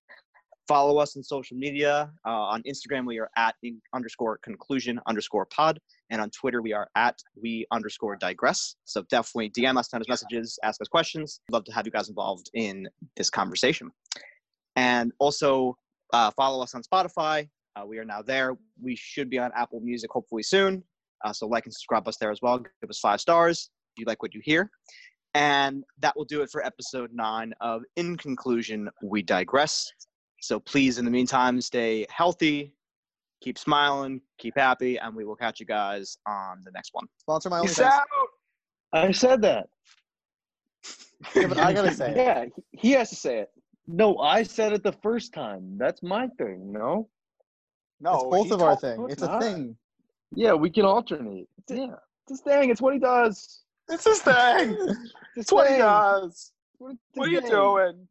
[0.68, 2.12] follow us on social media.
[2.26, 5.80] Uh, on Instagram, we are at in underscore conclusion underscore pod,
[6.10, 8.76] and on Twitter, we are at we underscore digress.
[8.86, 11.42] So definitely DM us, send us messages, ask us questions.
[11.52, 13.92] Love to have you guys involved in this conversation.
[14.76, 15.78] And also
[16.14, 17.48] uh, follow us on Spotify.
[17.76, 18.58] Uh, we are now there.
[18.82, 20.84] We should be on Apple Music hopefully soon.
[21.24, 22.60] Uh, so like and subscribe us there as well.
[22.60, 24.70] Give us five stars if you like what you hear.
[25.34, 29.92] And that will do it for episode nine of In Conclusion, We Digress.
[30.42, 32.74] So please, in the meantime, stay healthy,
[33.42, 37.06] keep smiling, keep happy, and we will catch you guys on the next one.
[37.18, 37.92] Sponsor my Peace OnlyFans.
[37.92, 38.04] out.
[38.94, 39.68] I said that.
[41.36, 42.18] Yeah, I gotta say it.
[42.18, 43.50] Yeah, he- he has to say it.
[43.88, 45.78] No, I said it the first time.
[45.78, 46.72] That's my thing.
[46.72, 47.10] No.
[48.00, 49.04] No, it's both of our thing.
[49.04, 49.78] It's it's a thing.
[50.34, 51.48] Yeah, we can alternate.
[51.70, 51.96] Yeah.
[52.24, 52.70] It's his thing.
[52.72, 53.62] It's what he does.
[53.88, 54.76] It's his thing.
[55.36, 56.52] It's his what he does.
[56.78, 58.08] What, What are you doing?